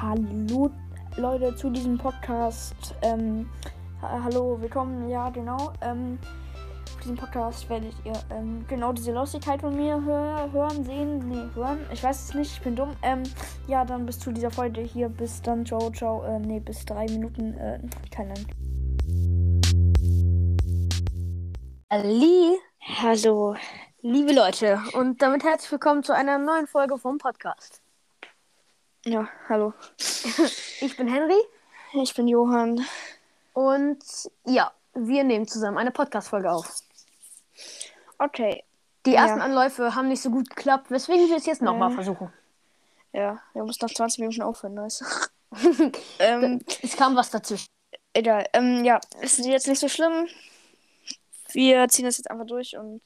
Hallo 0.00 0.70
Leute 1.16 1.56
zu 1.56 1.70
diesem 1.70 1.98
Podcast. 1.98 2.94
Ähm, 3.02 3.50
ha 4.00 4.20
hallo, 4.22 4.56
willkommen. 4.60 5.08
Ja, 5.08 5.28
genau. 5.30 5.72
Ähm, 5.80 6.20
auf 6.94 7.00
diesem 7.00 7.16
Podcast 7.16 7.68
werdet 7.68 7.94
ihr 8.04 8.12
ähm, 8.30 8.64
genau 8.68 8.92
diese 8.92 9.10
Lustigkeit 9.12 9.60
von 9.60 9.74
mir 9.74 10.00
hör 10.04 10.52
hören, 10.52 10.84
sehen. 10.84 11.28
Nee, 11.28 11.48
hören. 11.52 11.80
Ich 11.92 12.04
weiß 12.04 12.28
es 12.28 12.34
nicht, 12.34 12.52
ich 12.52 12.60
bin 12.60 12.76
dumm. 12.76 12.94
Ähm, 13.02 13.24
ja, 13.66 13.84
dann 13.84 14.06
bis 14.06 14.20
zu 14.20 14.30
dieser 14.30 14.52
Folge 14.52 14.82
hier. 14.82 15.08
Bis 15.08 15.42
dann. 15.42 15.66
Ciao, 15.66 15.90
ciao. 15.90 16.22
Äh, 16.22 16.38
nee, 16.38 16.60
bis 16.60 16.84
drei 16.84 17.06
Minuten. 17.06 17.54
Äh, 17.54 17.80
keine 18.12 18.34
Ahnung. 18.34 18.46
Ali, 21.88 22.56
Hallo. 23.02 23.56
liebe 24.02 24.32
Leute, 24.32 24.80
und 24.92 25.20
damit 25.20 25.42
herzlich 25.42 25.72
willkommen 25.72 26.04
zu 26.04 26.14
einer 26.14 26.38
neuen 26.38 26.68
Folge 26.68 26.98
vom 26.98 27.18
Podcast. 27.18 27.82
Ja, 29.08 29.26
hallo. 29.48 29.72
Ich 30.80 30.96
bin 30.96 31.08
Henry 31.08 31.40
Ich 31.94 32.14
bin 32.14 32.28
Johann. 32.28 32.84
und 33.54 33.98
ja, 34.44 34.70
wir 34.94 35.24
nehmen 35.24 35.48
zusammen 35.48 35.78
eine 35.78 35.90
Podcast-Folge 35.90 36.50
auf. 36.52 36.82
Okay. 38.18 38.64
Die 39.06 39.12
Ja. 39.12 39.22
ersten 39.22 39.40
Anläufe 39.40 39.94
haben 39.94 40.08
nicht 40.08 40.20
so 40.22 40.30
gut 40.30 40.50
geklappt, 40.50 40.90
weswegen 40.90 41.28
wir 41.28 41.36
es 41.36 41.46
jetzt 41.46 41.62
nochmal 41.62 41.90
Äh. 41.92 41.94
versuchen. 41.94 42.32
Ja, 43.12 43.40
wir 43.54 43.64
müssen 43.64 43.78
nach 43.86 43.94
20 43.94 44.20
Minuten 44.20 44.42
aufhören. 44.42 44.74
Nice. 44.74 45.02
ähm, 46.18 46.60
Es 46.82 46.94
kam 46.96 47.16
was 47.16 47.30
dazwischen. 47.30 47.68
Egal. 48.12 48.46
Ähm, 48.52 48.84
ja, 48.84 49.00
ist 49.22 49.38
jetzt 49.38 49.66
nicht 49.68 49.78
so 49.80 49.88
schlimm. 49.88 50.28
Wir 51.52 51.88
ziehen 51.88 52.04
das 52.04 52.18
jetzt 52.18 52.30
einfach 52.30 52.46
durch 52.46 52.76
und 52.76 53.00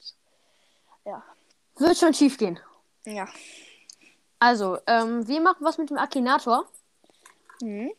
ja. 1.05 1.23
Wird 1.77 1.97
schon 1.97 2.13
schief 2.13 2.37
gehen. 2.37 2.59
Ja. 3.05 3.27
Also, 4.43 4.77
ähm, 4.87 5.25
wir 5.25 5.39
machen 5.39 5.63
was 5.63 5.77
mit 5.77 5.89
dem 5.89 5.97
Akinator. 5.97 6.65
Mhm. 7.61 7.93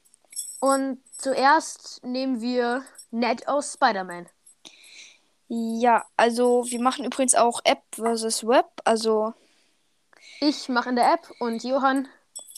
Und 0.61 1.01
zuerst 1.17 2.05
nehmen 2.05 2.43
wir 2.43 2.85
Ned 3.11 3.49
aus 3.49 3.73
Spider-Man. 3.73 4.29
Ja, 5.49 6.05
also 6.19 6.67
wir 6.67 6.83
machen 6.83 7.07
übrigens 7.07 7.35
auch 7.35 7.63
App 7.65 7.83
versus 7.93 8.47
Web. 8.47 8.67
Also 8.85 9.33
Ich 10.39 10.69
mache 10.69 10.91
in 10.91 10.97
der 10.97 11.15
App 11.15 11.27
und 11.39 11.65
Johann. 11.65 12.09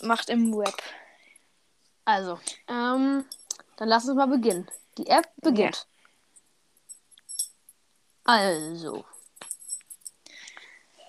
macht 0.03 0.31
im 0.31 0.53
Web. 0.57 0.75
Also, 2.05 2.41
ähm, 2.67 3.25
dann 3.77 3.89
lass 3.89 4.09
uns 4.09 4.17
mal 4.17 4.27
beginnen. 4.27 4.69
Die 4.99 5.07
App 5.07 5.29
beginnt. 5.37 5.87
Also. 8.25 9.05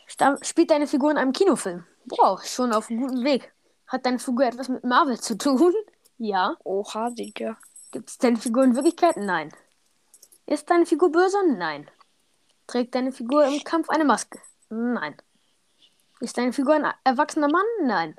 Sta 0.06 0.38
spielt 0.44 0.70
deine 0.70 0.86
Figur 0.86 1.10
in 1.10 1.18
einem 1.18 1.34
Kinofilm? 1.34 1.84
Wow, 2.10 2.42
schon 2.46 2.72
auf 2.72 2.90
einem 2.90 3.02
guten 3.02 3.24
Weg. 3.26 3.54
Hat 3.88 4.06
deine 4.06 4.20
Figur 4.20 4.46
etwas 4.46 4.70
mit 4.70 4.84
Marvel 4.84 5.20
zu 5.20 5.38
tun? 5.38 5.74
Ja. 6.20 6.58
Oha, 6.64 7.12
Digga. 7.12 7.60
Gibt 7.92 8.10
es 8.10 8.18
deine 8.18 8.38
Figur 8.38 8.64
in 8.64 8.76
Wirklichkeit? 8.76 9.18
Nein. 9.18 9.54
Ist 10.48 10.68
deine 10.68 10.88
Figur 10.88 11.12
böse? 11.12 11.38
Nein. 11.46 11.92
Trägt 12.66 12.96
deine 12.96 13.12
Figur 13.12 13.46
im 13.46 13.64
Kampf 13.64 13.88
eine 13.90 14.04
Maske? 14.04 14.40
Nein. 14.70 15.16
Ist 16.20 16.36
deine 16.36 16.54
Figur 16.54 16.74
ein 16.74 16.92
erwachsener 17.04 17.50
Mann? 17.50 17.66
Nein. 17.84 18.16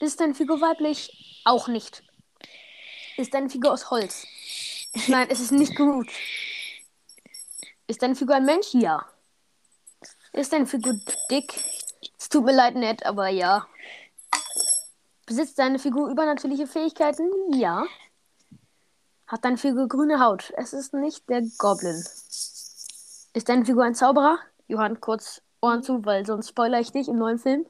Ist 0.00 0.18
deine 0.18 0.32
Figur 0.32 0.62
weiblich? 0.62 1.42
Auch 1.44 1.68
nicht. 1.68 2.02
Ist 3.18 3.34
deine 3.34 3.50
Figur 3.50 3.72
aus 3.74 3.90
Holz? 3.90 4.26
Nein, 5.08 5.28
es 5.30 5.40
ist 5.40 5.52
nicht 5.52 5.76
Groot. 5.76 6.08
Ist 7.86 8.00
deine 8.00 8.14
Figur 8.16 8.36
ein 8.36 8.46
Mensch? 8.46 8.72
Ja. 8.72 9.06
Ist 10.32 10.54
deine 10.54 10.66
Figur 10.66 10.94
dick? 11.30 11.52
Tut 12.30 12.44
mir 12.44 12.52
leid, 12.52 12.76
nett, 12.76 13.04
aber 13.04 13.28
ja. 13.28 13.66
Besitzt 15.26 15.58
deine 15.58 15.80
Figur 15.80 16.08
übernatürliche 16.08 16.68
Fähigkeiten? 16.68 17.28
Ja. 17.52 17.84
Hat 19.26 19.44
deine 19.44 19.58
Figur 19.58 19.88
grüne 19.88 20.20
Haut? 20.20 20.52
Es 20.56 20.72
ist 20.72 20.94
nicht 20.94 21.28
der 21.28 21.42
Goblin. 21.58 22.04
Ist 23.32 23.48
deine 23.48 23.64
Figur 23.64 23.84
ein 23.84 23.96
Zauberer? 23.96 24.38
Johann, 24.68 25.00
kurz 25.00 25.42
Ohren 25.60 25.82
zu, 25.82 26.04
weil 26.04 26.24
sonst 26.24 26.48
spoiler 26.48 26.78
ich 26.78 26.92
dich 26.92 27.08
im 27.08 27.16
neuen 27.16 27.38
Film. 27.38 27.66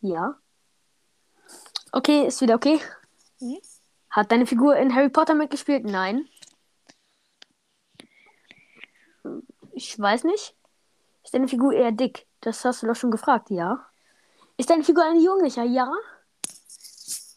Ja. 0.00 0.36
Okay, 1.92 2.26
ist 2.26 2.40
wieder 2.40 2.56
okay. 2.56 2.80
Mhm. 3.38 3.58
Hat 4.10 4.32
deine 4.32 4.46
Figur 4.46 4.76
in 4.76 4.94
Harry 4.94 5.08
Potter 5.08 5.34
mitgespielt? 5.34 5.84
Nein. 5.84 6.28
Ich 9.72 9.98
weiß 9.98 10.24
nicht. 10.24 10.56
Ist 11.22 11.34
deine 11.34 11.46
Figur 11.46 11.72
eher 11.72 11.92
dick? 11.92 12.26
Das 12.42 12.64
hast 12.64 12.82
du 12.82 12.88
doch 12.88 12.96
schon 12.96 13.12
gefragt, 13.12 13.50
ja. 13.50 13.86
Ist 14.56 14.68
deine 14.68 14.84
Figur 14.84 15.04
ein 15.04 15.20
Jugendlicher? 15.20 15.62
Ja. 15.62 15.90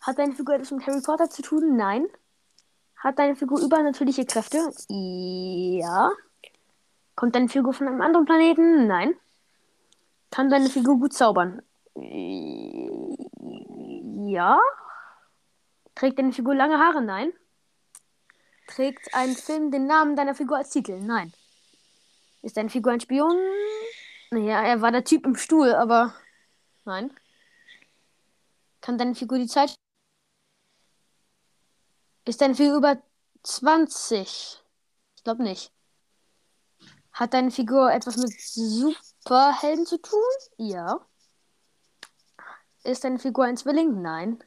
Hat 0.02 0.18
deine 0.20 0.34
Figur 0.34 0.56
etwas 0.56 0.72
mit 0.72 0.86
Harry 0.86 1.02
Potter 1.02 1.30
zu 1.30 1.42
tun? 1.44 1.78
Nein. 1.78 2.08
Hat 2.98 3.20
deine 3.20 3.36
Figur 3.36 3.62
übernatürliche 3.62 4.26
Kräfte? 4.26 4.72
Ja. 4.90 6.12
Kommt 7.16 7.36
deine 7.36 7.50
Figur 7.50 7.74
von 7.74 7.88
einem 7.88 8.02
anderen 8.02 8.26
Planeten? 8.26 8.88
Nein. 8.88 9.16
Kann 10.32 10.50
deine 10.50 10.70
Figur 10.70 10.98
gut 11.00 11.14
zaubern? 11.14 11.62
Ja. 14.28 14.60
Trägt 15.94 16.18
deine 16.18 16.34
Figur 16.34 16.56
lange 16.56 16.80
Haare? 16.80 17.02
Nein. 17.02 17.32
Trägt 18.68 19.14
ein 19.14 19.36
Film 19.36 19.70
den 19.70 19.86
Namen 19.86 20.16
deiner 20.16 20.34
Figur 20.34 20.58
als 20.58 20.72
Titel? 20.72 21.00
Nein. 21.00 21.32
Ist 22.42 22.58
deine 22.58 22.70
Figur 22.70 22.92
ein 22.92 23.00
Spion? 23.00 23.38
Naja, 24.36 24.62
er 24.64 24.82
war 24.82 24.92
der 24.92 25.06
Typ 25.06 25.26
im 25.26 25.38
Stuhl, 25.38 25.74
aber 25.74 26.14
nein. 26.84 27.10
Kann 28.82 28.98
deine 28.98 29.16
Figur 29.16 29.38
die 29.38 29.48
Zeit? 29.48 29.74
Ist 32.26 32.42
deine 32.42 32.54
Figur 32.54 32.76
über 32.76 33.02
20? 33.44 34.62
Ich 35.16 35.24
glaube 35.24 35.42
nicht. 35.42 35.72
Hat 37.14 37.34
deine 37.34 37.50
Figur 37.50 37.94
etwas 37.94 38.18
mit 38.18 38.34
Superhelden 38.38 39.86
zu 39.86 40.02
tun? 40.02 40.20
Ja. 40.58 41.00
Ist 42.84 43.06
deine 43.06 43.20
Figur 43.20 43.46
ein 43.46 43.56
Zwilling? 43.56 44.02
Nein. 44.02 44.44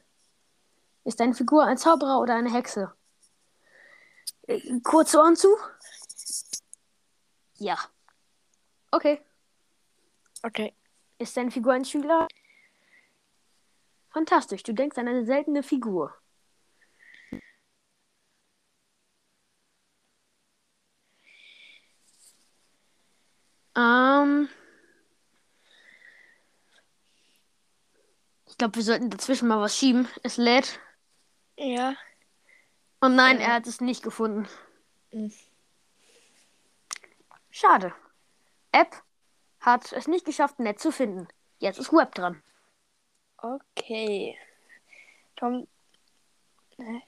Ist 1.03 1.19
deine 1.19 1.33
Figur 1.33 1.65
ein 1.65 1.79
Zauberer 1.79 2.19
oder 2.19 2.35
eine 2.35 2.53
Hexe? 2.53 2.93
Äh, 4.43 4.81
Kurze 4.81 5.17
Ohren 5.17 5.35
zu? 5.35 5.47
Ja. 7.57 7.79
Okay. 8.91 9.19
Okay. 10.43 10.73
Ist 11.17 11.35
deine 11.35 11.51
Figur 11.51 11.73
ein 11.73 11.85
Schüler? 11.85 12.27
Fantastisch, 14.11 14.63
du 14.63 14.73
denkst 14.73 14.97
an 14.97 15.07
eine 15.07 15.25
seltene 15.25 15.63
Figur. 15.63 16.13
Ähm. 23.75 24.49
Ich 28.47 28.57
glaube, 28.57 28.75
wir 28.75 28.83
sollten 28.83 29.09
dazwischen 29.09 29.47
mal 29.47 29.61
was 29.61 29.77
schieben. 29.77 30.07
Es 30.23 30.37
lädt. 30.37 30.79
Ja. 31.57 31.95
Oh 33.01 33.07
nein, 33.07 33.39
Äh. 33.39 33.43
er 33.43 33.53
hat 33.53 33.67
es 33.67 33.79
nicht 33.79 34.03
gefunden. 34.03 34.47
Mhm. 35.11 35.31
Schade. 37.51 37.93
App 38.71 39.01
hat 39.59 39.91
es 39.91 40.07
nicht 40.07 40.25
geschafft, 40.25 40.59
nett 40.59 40.79
zu 40.79 40.91
finden. 40.91 41.27
Jetzt 41.59 41.79
ist 41.79 41.91
Web 41.91 42.15
dran. 42.15 42.41
Okay. 43.37 44.37
Tom. 45.35 45.67
Hä? 46.77 47.01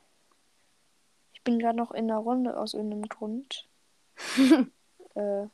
Ich 1.33 1.41
bin 1.43 1.59
gerade 1.59 1.77
noch 1.77 1.91
in 1.91 2.09
einer 2.09 2.19
Runde 2.19 2.57
aus 2.57 2.73
irgendeinem 2.73 3.07
Grund. 3.07 3.67
äh. 5.15 5.47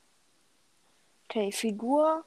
Okay, 1.30 1.52
Figur. 1.52 2.24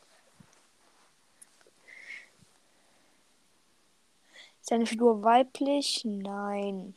Ist 4.60 4.70
deine 4.70 4.86
Figur 4.86 5.22
weiblich? 5.22 6.04
Nein. 6.04 6.94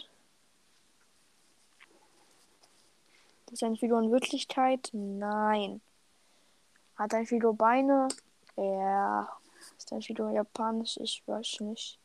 Ist 3.51 3.61
deine 3.61 3.77
Figur 3.77 4.01
in 4.01 4.11
Wirklichkeit? 4.11 4.89
Nein. 4.91 5.81
Hat 7.03 7.11
deine 7.11 7.25
Figur 7.25 7.53
Beine? 7.53 8.07
Ja. 8.55 9.27
Ist 9.77 9.91
deine 9.91 10.01
Figur 10.01 10.31
japanisch? 10.31 10.95
Ich 11.01 11.21
weiß 11.25 11.59
nicht. 11.59 11.99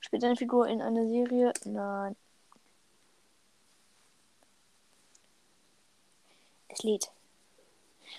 Spielt 0.00 0.24
deine 0.24 0.34
Figur 0.34 0.66
in 0.66 0.82
einer 0.82 1.06
Serie? 1.06 1.52
Nein. 1.64 2.16
Es 6.66 6.82
lädt. 6.82 7.12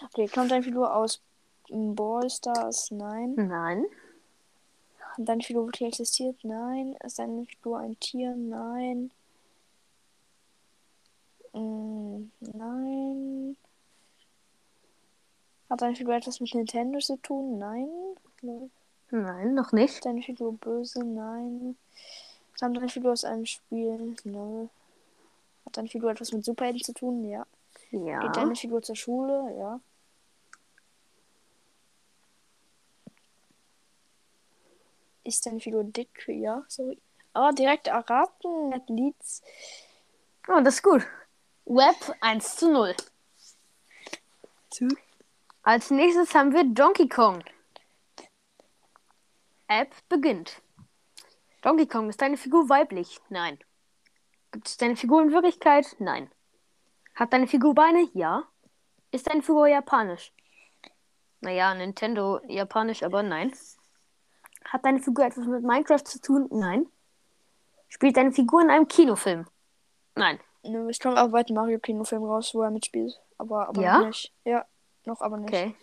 Okay, 0.05 0.29
kommt 0.29 0.49
deine 0.49 0.63
Figur 0.63 0.95
aus 0.95 1.21
Brawl 1.67 2.29
Stars? 2.29 2.89
Nein. 2.89 3.33
Nein. 3.35 3.85
Hat 5.01 5.27
deine 5.27 5.43
Figur 5.43 5.65
wirklich 5.65 5.89
existiert? 5.89 6.41
Nein. 6.41 6.95
Ist 7.03 7.19
deine 7.19 7.45
Figur 7.45 7.79
ein 7.79 7.99
Tier? 7.99 8.33
Nein. 8.33 9.11
Mm, 11.51 12.31
nein. 12.39 13.57
Hat 15.69 15.81
deine 15.81 15.95
Figur 15.95 16.15
etwas 16.15 16.39
mit 16.39 16.53
Nintendo 16.53 16.99
zu 16.99 17.17
tun? 17.17 17.59
Nein. 17.59 17.89
Nein, 19.11 19.53
noch 19.53 19.71
nicht. 19.71 19.95
Ist 19.95 20.05
deine 20.05 20.21
Figur 20.21 20.53
böse? 20.53 21.03
Nein. 21.03 21.77
Stammt 22.55 22.77
deine 22.77 22.89
Figur 22.89 23.11
aus 23.11 23.25
einem 23.25 23.45
Spiel? 23.45 24.15
Nö. 24.23 24.67
Hat 25.65 25.77
deine 25.77 25.89
Figur 25.89 26.11
etwas 26.11 26.31
mit 26.31 26.45
Superhelden 26.45 26.81
zu 26.81 26.93
tun? 26.93 27.29
Ja. 27.29 27.45
Ja. 27.91 28.19
Geht 28.21 28.35
deine 28.35 28.55
Figur 28.55 28.81
zur 28.81 28.95
Schule? 28.95 29.55
Ja. 29.57 29.79
Ist 35.23 35.45
deine 35.45 35.59
Figur 35.59 35.83
dick? 35.83 36.25
Ja, 36.27 36.63
sorry. 36.69 36.97
Oh, 37.33 37.51
direkt 37.51 37.87
erraten. 37.87 38.69
Net 38.69 38.89
Leads. 38.89 39.41
Oh, 40.47 40.61
das 40.61 40.75
ist 40.75 40.83
gut. 40.83 41.05
Web 41.65 42.15
1 42.21 42.55
zu 42.55 42.71
0. 42.71 42.95
Zu. 44.69 44.87
Als 45.67 45.91
nächstes 45.91 46.33
haben 46.33 46.53
wir 46.53 46.63
Donkey 46.63 47.09
Kong. 47.09 47.43
App 49.67 49.93
beginnt. 50.07 50.61
Donkey 51.61 51.85
Kong, 51.85 52.07
ist 52.07 52.21
deine 52.21 52.37
Figur 52.37 52.69
weiblich? 52.69 53.19
Nein. 53.27 53.59
Gibt 54.53 54.69
es 54.69 54.77
deine 54.77 54.95
Figur 54.95 55.21
in 55.21 55.33
Wirklichkeit? 55.33 55.97
Nein. 55.99 56.31
Hat 57.15 57.33
deine 57.33 57.47
Figur 57.47 57.75
Beine? 57.75 58.07
Ja. 58.13 58.45
Ist 59.11 59.27
deine 59.29 59.41
Figur 59.41 59.67
japanisch? 59.67 60.31
Naja, 61.41 61.73
Nintendo 61.73 62.39
japanisch, 62.47 63.03
aber 63.03 63.21
nein. 63.21 63.53
Hat 64.63 64.85
deine 64.85 65.01
Figur 65.01 65.25
etwas 65.25 65.47
mit 65.47 65.63
Minecraft 65.63 66.05
zu 66.05 66.21
tun? 66.21 66.47
Nein. 66.49 66.87
Spielt 67.89 68.15
deine 68.15 68.31
Figur 68.31 68.61
in 68.61 68.69
einem 68.69 68.87
Kinofilm? 68.87 69.47
Nein. 70.15 70.39
Es 70.89 70.99
kommt 70.99 71.17
auch 71.17 71.27
bald 71.29 71.49
ein 71.49 71.55
Mario 71.55 71.79
Kinofilm 71.79 72.23
raus, 72.23 72.55
wo 72.55 72.61
er 72.61 72.71
mitspielt. 72.71 73.19
Aber, 73.37 73.67
aber 73.67 73.81
Ja? 73.81 73.99
nicht. 74.05 74.33
Ja, 74.45 74.65
noch 75.07 75.21
aber 75.21 75.37
nicht. 75.37 75.49
Okay. 75.53 75.75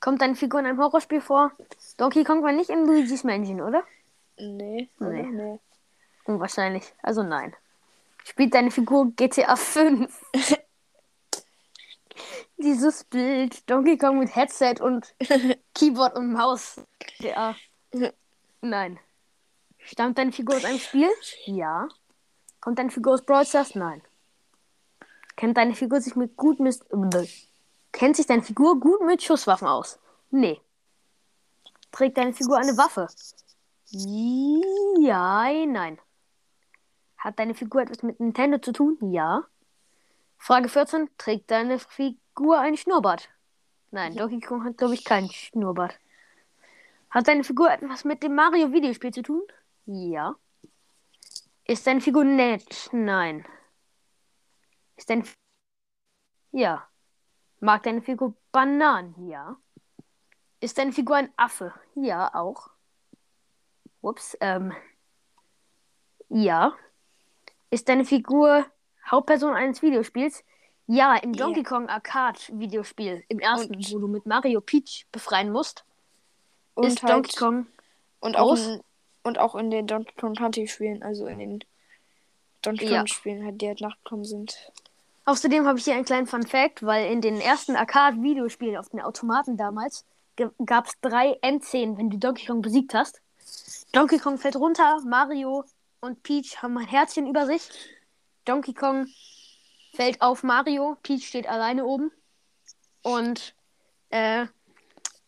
Kommt 0.00 0.20
deine 0.20 0.34
Figur 0.34 0.60
in 0.60 0.66
einem 0.66 0.80
Horrorspiel 0.80 1.20
vor? 1.20 1.52
Donkey 1.96 2.24
Kong 2.24 2.42
war 2.42 2.52
nicht 2.52 2.70
in 2.70 2.86
Luigi's 2.86 3.24
Mansion, 3.24 3.60
oder? 3.60 3.82
Nee, 4.38 4.88
Nee. 4.98 5.22
Nee. 5.22 5.58
Unwahrscheinlich. 6.24 6.92
Also 7.02 7.22
nein. 7.22 7.54
Spielt 8.24 8.54
deine 8.54 8.70
Figur 8.70 9.10
GTA 9.16 9.56
5? 9.56 10.24
Dieses 12.56 13.04
Bild. 13.04 13.68
Donkey 13.68 13.98
Kong 13.98 14.18
mit 14.18 14.34
Headset 14.36 14.76
und 14.80 15.14
Keyboard 15.74 16.16
und 16.16 16.32
Maus. 16.32 16.80
GTA. 17.00 17.56
Nein. 18.60 19.00
Stammt 19.78 20.16
deine 20.18 20.30
Figur 20.30 20.56
aus 20.56 20.64
einem 20.64 20.78
Spiel? 20.78 21.08
Ja. 21.46 21.88
Kommt 22.60 22.78
deine 22.78 22.90
Figur 22.90 23.14
aus 23.14 23.22
Brawl 23.22 23.44
Stars? 23.44 23.74
Nein. 23.74 24.00
Kennt 25.34 25.56
deine 25.56 25.74
Figur 25.74 26.00
sich 26.00 26.14
mit 26.14 26.36
gut 26.36 26.60
mit 26.60 26.78
Kennt 27.92 28.16
sich 28.16 28.26
deine 28.26 28.42
Figur 28.42 28.80
gut 28.80 29.02
mit 29.02 29.22
Schusswaffen 29.22 29.68
aus? 29.68 29.98
Nee. 30.30 30.60
Trägt 31.92 32.16
deine 32.16 32.32
Figur 32.32 32.56
eine 32.58 32.76
Waffe? 32.78 33.06
Ja, 33.90 35.44
nein. 35.66 36.00
Hat 37.18 37.38
deine 37.38 37.54
Figur 37.54 37.82
etwas 37.82 38.02
mit 38.02 38.18
Nintendo 38.18 38.58
zu 38.58 38.72
tun? 38.72 38.98
Ja. 39.12 39.44
Frage 40.38 40.68
14. 40.68 41.10
Trägt 41.18 41.50
deine 41.50 41.78
Figur 41.78 42.58
ein 42.58 42.76
Schnurrbart? 42.76 43.28
Nein, 43.90 44.16
Donkey 44.16 44.40
Kong 44.40 44.64
hat, 44.64 44.78
glaube 44.78 44.94
ich, 44.94 45.04
kein 45.04 45.28
Schnurrbart. 45.30 45.98
Hat 47.10 47.28
deine 47.28 47.44
Figur 47.44 47.70
etwas 47.70 48.04
mit 48.04 48.22
dem 48.22 48.34
Mario-Videospiel 48.34 49.12
zu 49.12 49.22
tun? 49.22 49.42
Ja. 49.84 50.34
Ist 51.64 51.86
deine 51.86 52.00
Figur 52.00 52.24
nett? 52.24 52.88
Nein. 52.92 53.46
Ist 54.96 55.10
deine... 55.10 55.22
F- 55.22 55.36
Ja. 56.52 56.88
Mag 57.62 57.84
deine 57.84 58.02
Figur 58.02 58.34
Bananen? 58.50 59.28
Ja. 59.28 59.56
Ist 60.58 60.78
deine 60.78 60.90
Figur 60.92 61.14
ein 61.14 61.32
Affe? 61.36 61.72
Ja, 61.94 62.34
auch. 62.34 62.70
Ups, 64.00 64.36
ähm. 64.40 64.72
Ja. 66.28 66.74
Ist 67.70 67.88
deine 67.88 68.04
Figur 68.04 68.66
Hauptperson 69.08 69.54
eines 69.54 69.80
Videospiels? 69.80 70.42
Ja, 70.88 71.14
im 71.14 71.34
Ja. 71.34 71.44
Donkey 71.46 71.62
Kong 71.62 71.88
Arcade 71.88 72.40
Videospiel, 72.48 73.22
im 73.28 73.38
ersten, 73.38 73.76
Und- 73.76 73.92
wo 73.92 73.98
du 74.00 74.08
mit 74.08 74.26
Mario 74.26 74.60
Peach 74.60 75.06
befreien 75.12 75.52
musst, 75.52 75.84
Und 76.74 76.86
ist 76.86 77.00
halt, 77.04 77.12
Donkey 77.12 77.36
Kong. 77.36 77.66
und 78.18 78.36
auch 78.36 78.56
in, 78.56 78.82
und 79.22 79.38
auch 79.38 79.54
in 79.54 79.70
den 79.70 79.86
Donkey 79.86 80.14
Kong 80.20 80.34
Country 80.34 80.66
Spielen, 80.66 81.04
also 81.04 81.26
in 81.28 81.38
den 81.38 81.64
Donkey 82.62 82.86
Kong 82.86 82.94
Ja. 82.94 83.06
Spielen, 83.06 83.44
halt, 83.44 83.60
die 83.60 83.68
halt 83.68 83.80
nachgekommen 83.80 84.24
sind. 84.24 84.72
Außerdem 85.24 85.66
habe 85.66 85.78
ich 85.78 85.84
hier 85.84 85.94
einen 85.94 86.04
kleinen 86.04 86.26
Fun 86.26 86.46
Fact, 86.46 86.84
weil 86.84 87.10
in 87.10 87.20
den 87.20 87.40
ersten 87.40 87.76
Arcade-Videospielen 87.76 88.76
auf 88.76 88.88
den 88.88 89.00
Automaten 89.00 89.56
damals 89.56 90.04
gab 90.64 90.86
es 90.86 90.94
drei 91.00 91.38
Endszenen, 91.42 91.96
wenn 91.96 92.10
du 92.10 92.18
Donkey 92.18 92.46
Kong 92.46 92.62
besiegt 92.62 92.94
hast. 92.94 93.20
Donkey 93.92 94.18
Kong 94.18 94.38
fällt 94.38 94.56
runter, 94.56 94.98
Mario 95.06 95.64
und 96.00 96.22
Peach 96.22 96.62
haben 96.62 96.76
ein 96.78 96.86
Herzchen 96.86 97.28
über 97.28 97.46
sich. 97.46 97.68
Donkey 98.44 98.74
Kong 98.74 99.06
fällt 99.94 100.20
auf 100.20 100.42
Mario, 100.42 100.96
Peach 101.02 101.28
steht 101.28 101.46
alleine 101.46 101.84
oben. 101.84 102.10
Und 103.02 103.54
äh, 104.10 104.46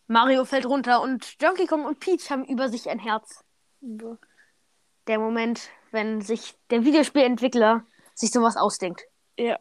Mario 0.07 0.43
fällt 0.45 0.65
runter 0.65 1.01
und 1.01 1.41
Donkey 1.41 1.67
Kong 1.67 1.85
und 1.85 1.99
Peach 1.99 2.29
haben 2.29 2.45
über 2.45 2.67
sich 2.67 2.89
ein 2.89 2.99
Herz. 2.99 3.43
Der 3.81 5.19
Moment, 5.19 5.69
wenn 5.91 6.21
sich 6.21 6.55
der 6.69 6.83
Videospielentwickler 6.83 7.85
sich 8.13 8.31
sowas 8.31 8.57
ausdenkt. 8.57 9.03
Ja. 9.37 9.59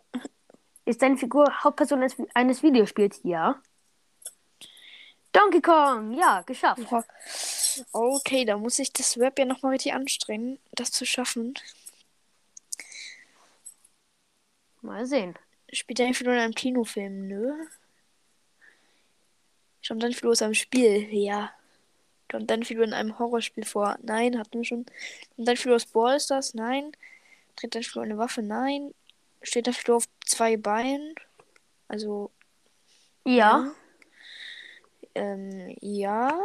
Ist 0.84 1.02
deine 1.02 1.16
Figur 1.16 1.46
Hauptperson 1.64 2.02
eines, 2.34 2.62
Videospiels? 2.62 3.20
Ja. 3.22 3.60
Donkey 5.32 5.60
Kong, 5.60 6.12
ja, 6.12 6.42
geschafft. 6.42 6.82
Okay, 7.92 8.44
da 8.44 8.56
muss 8.56 8.78
ich 8.78 8.92
das 8.92 9.18
Web 9.18 9.38
ja 9.38 9.46
nochmal 9.46 9.72
richtig 9.72 9.94
anstrengen, 9.94 10.60
das 10.72 10.92
zu 10.92 11.04
schaffen. 11.04 11.54
Mal 14.82 15.06
sehen. 15.06 15.34
Spielt 15.72 15.98
deine 15.98 16.14
Figur 16.14 16.34
in 16.34 16.38
einem 16.38 16.54
Kinofilm? 16.54 17.26
Nö. 17.26 17.66
Kommt 19.86 20.02
deine 20.02 20.14
Figur 20.14 20.32
aus 20.32 20.42
einem 20.42 20.54
Spiel? 20.54 21.08
Ja. 21.12 21.52
Kommt 22.30 22.50
deine 22.50 22.64
Figur 22.64 22.84
in 22.84 22.92
einem 22.92 23.18
Horrorspiel 23.18 23.64
vor? 23.64 23.98
Nein, 24.02 24.38
hatten 24.38 24.58
wir 24.58 24.64
schon. 24.64 24.84
Kommt 25.34 25.48
deine 25.48 25.56
Figur 25.56 25.76
aus 25.76 25.86
Brawl 25.86 26.20
Stars? 26.20 26.54
Nein. 26.54 26.92
Trägt 27.56 27.74
deine 27.74 27.84
Figur 27.84 28.02
eine 28.02 28.18
Waffe? 28.18 28.42
Nein. 28.42 28.94
Steht 29.44 29.66
deine 29.66 29.74
Figur 29.74 29.96
auf 29.96 30.06
zwei 30.26 30.56
Beinen? 30.56 31.14
Also, 31.86 32.30
Ja. 33.24 33.72
ähm, 35.14 35.76
ja. 35.80 36.36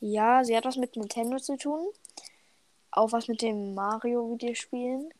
Ja, 0.00 0.44
sie 0.44 0.56
hat 0.56 0.64
was 0.64 0.76
mit 0.76 0.96
Nintendo 0.96 1.36
zu 1.38 1.56
tun. 1.56 1.88
Auch 2.90 3.12
was 3.12 3.28
mit 3.28 3.42
dem 3.42 3.74
Mario-Videospielen. 3.74 5.12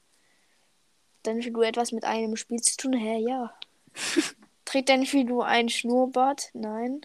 Deine 1.25 1.43
Figur 1.43 1.65
etwas 1.67 1.93
mit 1.93 2.05
einem 2.05 2.37
Spiel 2.37 2.61
zu 2.61 2.77
tun? 2.77 2.93
Hä, 2.95 3.19
ja. 3.19 3.53
Trägt 4.65 4.89
deine 4.89 5.07
Figur 5.07 5.45
ein 5.47 5.69
Schnurrbart? 5.69 6.51
Nein. 6.55 7.05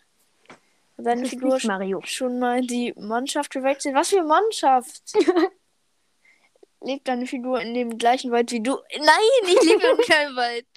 Hat 0.97 1.05
deine 1.07 1.25
Figur 1.25 1.57
Mario. 1.63 2.01
schon 2.03 2.37
mal 2.39 2.61
die 2.61 2.93
Mannschaft 2.97 3.51
gewechselt? 3.51 3.95
Was 3.95 4.09
für 4.09 4.23
Mannschaft? 4.23 5.01
Lebt 6.83 7.07
deine 7.07 7.27
Figur 7.27 7.61
in 7.61 7.73
dem 7.73 7.97
gleichen 7.97 8.31
Wald 8.31 8.51
wie 8.51 8.61
du? 8.61 8.77
Nein, 8.97 9.47
ich 9.47 9.61
lebe 9.63 9.83
im 9.87 9.97
keinem 10.05 10.35
Wald. 10.35 10.65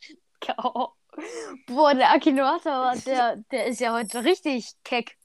Oh. 0.62 0.88
Boah, 1.68 1.94
der 1.94 2.11
Akinator, 2.12 2.92
der, 3.06 3.37
der 3.50 3.64
ist 3.66 3.80
ja 3.80 3.94
heute 3.94 4.25
richtig 4.25 4.73
keck. 4.84 5.16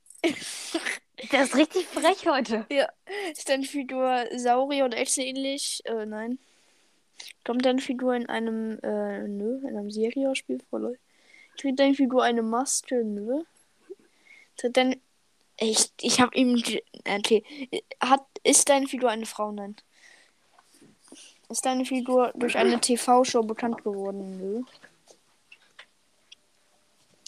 Der 1.33 1.43
ist 1.43 1.55
richtig 1.57 1.86
frech 1.88 2.25
heute. 2.25 2.65
Ja. 2.71 2.88
Ist 3.29 3.50
deine 3.50 3.65
Figur 3.65 4.25
Saurier 4.38 4.86
oder 4.86 4.98
Echse 4.98 5.21
ähnlich? 5.24 5.81
Äh, 5.83 6.05
nein. 6.05 6.39
Kommt 7.43 7.65
deine 7.65 7.81
Figur 7.81 8.15
in 8.15 8.29
einem, 8.29 8.79
äh, 8.81 9.27
nö, 9.27 9.59
in 9.67 9.75
einem 9.77 9.91
Serienspiel 9.91 10.62
vor, 10.69 10.79
Leute? 10.79 11.00
Trägt 11.57 11.79
deine 11.81 11.95
Figur 11.95 12.24
eine 12.24 12.43
Maske? 12.43 13.03
Nö. 13.03 13.43
Trägt 14.55 14.77
deine. 14.77 14.98
Ich, 15.59 15.91
ich 16.00 16.21
hab 16.21 16.33
ihm. 16.33 16.55
ge- 16.55 16.83
Okay. 17.05 17.43
Hat, 18.00 18.25
ist 18.43 18.69
deine 18.69 18.88
Figur 18.88 19.09
eine 19.09 19.25
Frau? 19.25 19.51
Nein. 19.51 19.75
Ist 21.50 21.65
deine 21.65 21.84
Figur 21.86 22.32
durch 22.36 22.58
eine 22.58 22.79
TV-Show 22.79 23.41
bekannt 23.44 23.84
geworden? 23.84 24.38
Nö. 24.38 24.62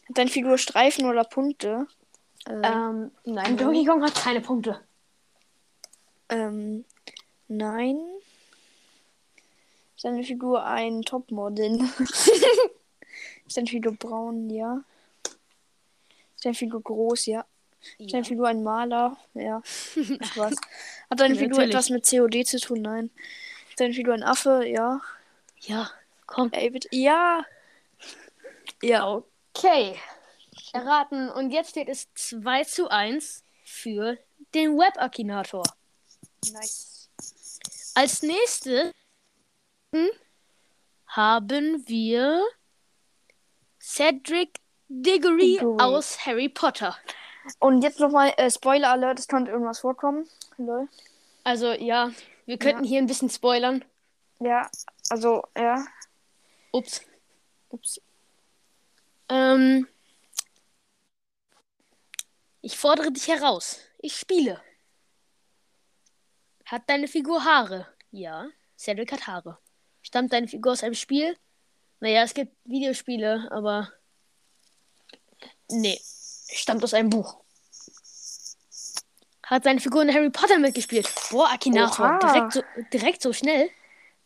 Hat 0.09 0.17
deine 0.17 0.29
Figur 0.29 0.57
Streifen 0.57 1.05
oder 1.05 1.23
Punkte? 1.23 1.87
Äh, 2.45 2.53
Ähm, 2.63 3.11
nein. 3.25 3.57
Donkey 3.57 3.85
Kong 3.85 4.03
hat 4.03 4.15
keine 4.15 4.41
Punkte. 4.41 4.79
Ähm, 6.29 6.85
nein. 7.47 7.99
Ist 9.95 10.05
deine 10.05 10.23
Figur 10.23 10.63
ein 10.65 11.01
Topmodel? 11.01 11.79
ist 13.47 13.57
deine 13.57 13.67
Figur 13.67 13.93
braun? 13.93 14.49
Ja. 14.49 14.83
Ist 16.35 16.45
deine 16.45 16.55
Figur 16.55 16.81
groß? 16.81 17.25
Ja. 17.25 17.45
Ist 17.97 18.13
deine 18.13 18.23
Figur 18.25 18.47
ein 18.47 18.63
Maler? 18.63 19.17
Ja. 19.33 19.61
Spaß. 19.65 20.55
Hat 21.09 21.19
deine 21.19 21.33
Ja, 21.33 21.39
Figur 21.39 21.59
etwas 21.63 21.89
mit 21.89 22.07
COD 22.07 22.45
zu 22.45 22.59
tun? 22.59 22.81
Nein. 22.83 23.09
Deine 23.81 23.95
Figur 23.95 24.13
ein 24.13 24.21
Affe? 24.21 24.63
Ja. 24.67 25.01
Ja, 25.61 25.89
komm. 26.27 26.51
Ey, 26.51 26.69
bitte. 26.69 26.87
Ja. 26.91 27.43
Ja. 28.83 29.23
Okay. 29.55 29.99
Erraten. 30.71 31.31
Und 31.31 31.49
jetzt 31.49 31.71
steht 31.71 31.89
es 31.89 32.07
2 32.13 32.63
zu 32.65 32.89
1 32.89 33.43
für 33.63 34.19
den 34.53 34.77
Web-Akinator. 34.77 35.63
Nice. 36.53 37.09
Als 37.95 38.21
nächstes 38.21 38.91
haben 41.07 41.83
wir 41.87 42.45
Cedric 43.81 44.59
Diggory 44.89 45.57
Diggory. 45.57 45.81
aus 45.81 46.23
Harry 46.23 46.49
Potter. 46.49 46.95
Und 47.57 47.81
jetzt 47.81 47.99
nochmal 47.99 48.31
äh, 48.37 48.51
Spoiler 48.51 48.91
Alert, 48.91 49.17
es 49.17 49.27
könnte 49.27 49.49
irgendwas 49.49 49.79
vorkommen. 49.79 50.29
Lol. 50.59 50.87
Also 51.43 51.71
ja, 51.71 52.11
wir 52.51 52.57
könnten 52.57 52.83
hier 52.83 52.99
ein 52.99 53.07
bisschen 53.07 53.29
spoilern. 53.29 53.85
Ja, 54.41 54.69
also, 55.09 55.41
ja. 55.57 55.85
Ups. 56.73 57.01
Ups. 57.69 58.01
Ähm, 59.29 59.87
ich 62.59 62.77
fordere 62.77 63.09
dich 63.13 63.29
heraus. 63.29 63.79
Ich 63.99 64.17
spiele. 64.17 64.61
Hat 66.65 66.81
deine 66.87 67.07
Figur 67.07 67.45
Haare? 67.45 67.87
Ja. 68.11 68.49
Cedric 68.77 69.13
hat 69.13 69.27
Haare. 69.27 69.57
Stammt 70.01 70.33
deine 70.33 70.49
Figur 70.49 70.73
aus 70.73 70.83
einem 70.83 70.95
Spiel? 70.95 71.37
Naja, 72.01 72.23
es 72.23 72.33
gibt 72.33 72.53
Videospiele, 72.65 73.47
aber. 73.49 73.93
Nee. 75.69 76.01
Stammt 76.53 76.83
aus 76.83 76.93
einem 76.93 77.09
Buch. 77.09 77.40
Hat 79.51 79.65
seine 79.65 79.81
Figur 79.81 80.01
in 80.01 80.13
Harry 80.13 80.29
Potter 80.29 80.57
mitgespielt? 80.59 81.13
Boah, 81.29 81.49
Akinator. 81.51 82.05
Oha. 82.05 82.19
Direkt 82.19 82.53
so, 82.53 82.61
direkt 82.93 83.21
so 83.21 83.33
schnell. 83.33 83.69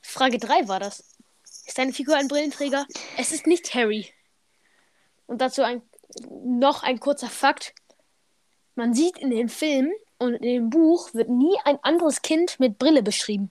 Frage 0.02 0.38
3 0.38 0.68
war 0.68 0.80
das. 0.80 1.04
Ist 1.66 1.80
deine 1.80 1.94
Figur 1.94 2.16
ein 2.16 2.28
Brillenträger? 2.28 2.86
Es 3.18 3.32
ist 3.32 3.48
nicht 3.48 3.74
Harry. 3.74 4.14
Und 5.26 5.42
dazu 5.42 5.64
ein, 5.64 5.82
noch 6.44 6.84
ein 6.84 7.00
kurzer 7.00 7.28
Fakt. 7.28 7.74
Man 8.76 8.94
sieht 8.94 9.18
in 9.18 9.32
dem 9.32 9.50
Film 9.50 9.92
und 10.20 10.36
in 10.36 10.42
dem 10.44 10.70
Buch 10.70 11.12
wird 11.16 11.30
nie 11.30 11.58
ein 11.64 11.80
anderes 11.82 12.22
Kind 12.22 12.60
mit 12.60 12.78
Brille 12.78 13.02
beschrieben. 13.02 13.50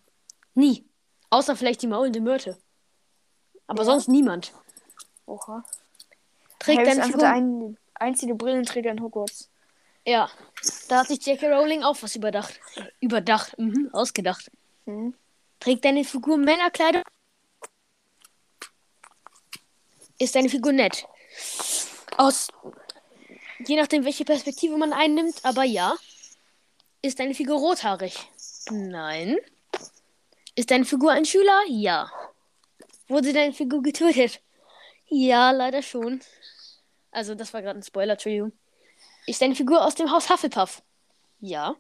Nie. 0.54 0.84
Außer 1.30 1.56
vielleicht 1.56 1.82
die 1.82 1.88
maulende 1.88 2.20
Myrte. 2.20 2.56
Aber 3.66 3.80
Ja. 3.80 3.86
sonst 3.86 4.08
niemand. 4.08 4.52
Oha. 5.26 5.64
Trägt 6.60 6.78
Harry 6.78 6.88
ist 6.88 6.96
deine 6.98 7.06
Figur. 7.06 7.20
der 7.20 7.32
ein, 7.32 7.78
einzige 7.94 8.36
Brillenträger 8.36 8.92
in 8.92 9.02
Hogwarts. 9.02 9.50
Ja. 10.06 10.30
Da 10.88 11.00
hat 11.00 11.08
sich 11.08 11.24
J.K. 11.24 11.48
Rowling 11.48 11.82
auch 11.82 11.96
was 12.02 12.16
überdacht. 12.16 12.60
Überdacht. 13.00 13.58
Mhm, 13.58 13.90
ausgedacht. 13.92 14.50
Mhm. 14.86 15.14
Trägt 15.60 15.84
deine 15.84 16.04
Figur 16.04 16.36
Männerkleider? 16.36 17.02
Ist 20.18 20.34
deine 20.34 20.48
Figur 20.48 20.72
nett? 20.72 21.06
Aus. 22.16 22.48
Je 23.66 23.76
nachdem, 23.76 24.04
welche 24.04 24.24
Perspektive 24.24 24.76
man 24.76 24.92
einnimmt, 24.92 25.44
aber 25.44 25.64
ja. 25.64 25.94
Ist 27.02 27.18
deine 27.18 27.34
Figur 27.34 27.58
rothaarig? 27.58 28.16
Nein. 28.70 29.38
Ist 30.54 30.70
deine 30.70 30.84
Figur 30.84 31.12
ein 31.12 31.24
Schüler? 31.24 31.62
Ja. 31.68 32.10
Wurde 33.08 33.32
deine 33.32 33.52
Figur 33.52 33.82
getötet? 33.82 34.40
Ja, 35.06 35.50
leider 35.50 35.82
schon. 35.82 36.20
Also, 37.10 37.34
das 37.34 37.52
war 37.52 37.62
gerade 37.62 37.78
ein 37.78 37.82
Spoiler, 37.82 38.12
Entschuldigung. 38.12 38.52
Ist 39.26 39.40
deine 39.40 39.54
Figur 39.54 39.84
aus 39.84 39.94
dem 39.94 40.10
Haus 40.10 40.28
Hufflepuff? 40.28 40.82
Ja. 41.40 41.76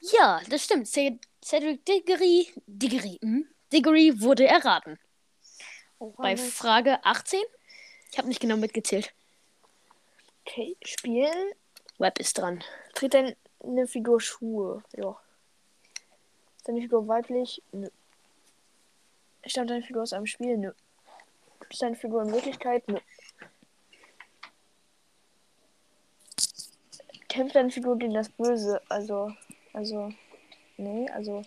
Ja, 0.00 0.40
das 0.48 0.64
stimmt. 0.64 0.88
Cedric 0.88 1.84
Diggory, 1.84 2.52
Diggory, 2.66 3.18
hm? 3.20 3.48
Diggory 3.72 4.20
wurde 4.20 4.46
erraten. 4.46 4.98
Oha, 5.98 6.14
Bei. 6.22 6.36
Frage 6.36 7.04
18? 7.04 7.40
Ich 8.10 8.18
habe 8.18 8.28
nicht 8.28 8.40
genau 8.40 8.56
mitgezählt. 8.56 9.12
Okay, 10.46 10.76
spielen. 10.82 11.52
Web 11.98 12.18
ist 12.18 12.38
dran. 12.38 12.64
Trägt 12.94 13.14
deine 13.14 13.86
Figur 13.86 14.20
Schuhe? 14.20 14.82
Ja. 14.96 15.18
Ist 16.56 16.68
deine 16.68 16.80
Figur 16.80 17.06
weiblich? 17.06 17.62
Nö. 17.72 17.88
Stammt 19.44 19.70
deine 19.70 19.82
Figur 19.82 20.02
aus 20.02 20.12
einem 20.12 20.26
Spiel? 20.26 20.56
Nö. 20.56 20.72
Ist 21.68 21.82
deine 21.82 21.96
Figur 21.96 22.22
in 22.22 22.32
Wirklichkeit? 22.32 22.86
Nö. 22.88 22.98
Kämpft 27.38 27.54
deine 27.54 27.70
Figur 27.70 27.96
gegen 27.96 28.14
das 28.14 28.28
Böse? 28.30 28.82
Also, 28.88 29.32
also, 29.72 30.12
nee, 30.76 31.08
also, 31.10 31.42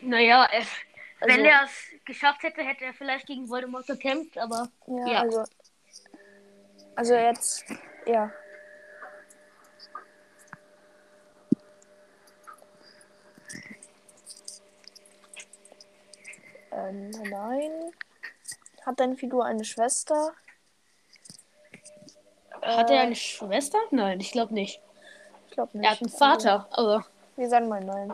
Naja, 0.00 0.44
er, 0.44 0.58
Also- 0.60 0.68
wenn 1.20 1.44
er 1.44 1.64
es 1.64 2.04
geschafft 2.04 2.44
hätte, 2.44 2.62
hätte 2.62 2.84
er 2.84 2.94
vielleicht 2.94 3.26
gegen 3.26 3.48
Voldemort 3.48 3.86
gekämpft, 3.88 4.38
aber 4.38 4.68
ja, 4.86 5.06
Ja. 5.12 5.20
also, 5.22 5.44
also 6.94 7.14
jetzt, 7.14 7.64
ja. 8.06 8.30
Ähm, 16.72 17.10
nein. 17.10 17.70
Hat 18.84 19.00
deine 19.00 19.16
Figur 19.16 19.44
eine 19.44 19.64
Schwester? 19.64 20.34
hat 22.62 22.90
Äh, 22.90 22.94
er 22.94 23.02
eine 23.02 23.14
Schwester? 23.16 23.78
Nein, 23.90 24.20
ich 24.20 24.32
glaube 24.32 24.54
nicht. 24.54 24.80
Ich 25.54 25.56
glaube 25.56 25.78
nicht. 25.78 25.86
Er 25.86 25.92
hat 25.92 26.00
einen 26.02 26.10
Vater, 26.10 26.66
aber 26.72 26.94
Also, 26.96 27.04
wir 27.36 27.48
sagen 27.48 27.68
mal 27.68 27.80
nein. 27.84 28.12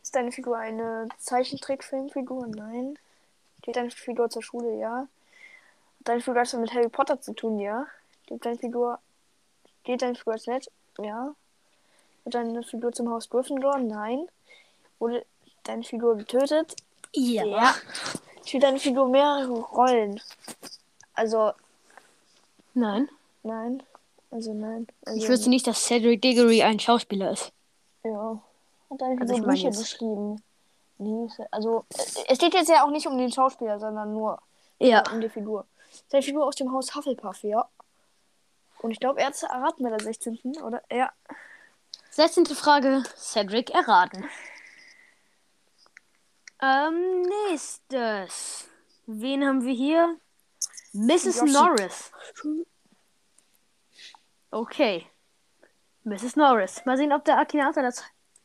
Ist 0.00 0.14
deine 0.14 0.30
Figur 0.30 0.56
eine 0.58 1.08
Zeichentrickfilmfigur? 1.18 2.46
Nein. 2.46 3.00
Geht 3.62 3.74
deine 3.74 3.90
Figur 3.90 4.30
zur 4.30 4.44
Schule? 4.44 4.78
Ja. 4.78 5.00
Hat 5.00 5.08
deine 6.04 6.20
Figur 6.20 6.40
etwas 6.40 6.60
mit 6.60 6.72
Harry 6.72 6.88
Potter 6.88 7.20
zu 7.20 7.32
tun? 7.32 7.58
Ja. 7.58 7.88
Geht 8.26 8.46
deine 8.46 8.58
Figur. 8.58 9.00
Geht 9.82 10.02
deine 10.02 10.14
Figur 10.14 10.34
ins 10.34 10.46
Netz? 10.46 10.70
Ja. 11.00 11.34
Wird 12.22 12.36
deine 12.36 12.62
Figur 12.62 12.92
zum 12.92 13.10
Haus 13.10 13.28
Gryffindor? 13.28 13.78
Nein. 13.78 14.28
Wurde 15.00 15.26
deine 15.64 15.82
Figur 15.82 16.16
getötet? 16.16 16.76
ja. 17.12 17.44
Ja. 17.44 17.74
Spielt 18.46 18.62
deine 18.62 18.78
Figur 18.78 19.08
mehrere 19.08 19.50
Rollen? 19.50 20.20
Also, 21.14 21.54
Nein. 22.74 23.08
Nein. 23.48 23.82
Also, 24.30 24.52
nein. 24.52 24.86
Also, 25.06 25.18
Ich 25.18 25.28
wüsste 25.28 25.48
nicht, 25.48 25.66
dass 25.66 25.84
Cedric 25.84 26.20
Diggory 26.22 26.62
ein 26.62 26.78
Schauspieler 26.78 27.30
ist. 27.32 27.50
Ja. 28.04 28.42
Hat 28.90 29.00
deine 29.00 29.20
Also 29.20 29.38
mein 29.38 29.44
Bücher 29.44 29.70
geschrieben? 29.70 30.42
Also 31.50 31.84
es 32.26 32.38
geht 32.38 32.54
jetzt 32.54 32.68
ja 32.68 32.84
auch 32.84 32.90
nicht 32.90 33.06
um 33.06 33.16
den 33.18 33.30
Schauspieler, 33.32 33.78
sondern 33.78 34.12
nur 34.12 34.40
Ja. 34.80 35.02
um 35.12 35.20
die 35.20 35.28
Figur. 35.28 35.64
Seine 36.08 36.22
Figur 36.22 36.44
aus 36.46 36.56
dem 36.56 36.72
Haus 36.72 36.94
Hufflepuff, 36.94 37.42
ja. 37.44 37.68
Und 38.80 38.90
ich 38.90 39.00
glaube, 39.00 39.20
er 39.20 39.26
hat 39.28 39.34
es 39.34 39.42
erraten 39.44 39.82
bei 39.84 39.90
der 39.90 40.00
16. 40.00 40.38
oder? 40.62 40.82
Ja. 40.90 41.10
16. 42.10 42.46
Frage. 42.46 43.02
Cedric 43.16 43.70
erraten. 43.70 44.24
Ähm, 46.60 47.22
nächstes. 47.48 48.68
Wen 49.06 49.44
haben 49.46 49.64
wir 49.64 49.74
hier? 49.74 50.16
Mrs. 50.92 51.36
Yoshi. 51.40 51.52
Norris. 51.52 52.12
Okay. 54.50 55.06
Mrs. 56.04 56.36
Norris. 56.36 56.84
Mal 56.86 56.96
sehen, 56.96 57.12
ob 57.12 57.24
der 57.24 57.38
Akinator 57.38 57.82
das 57.82 58.02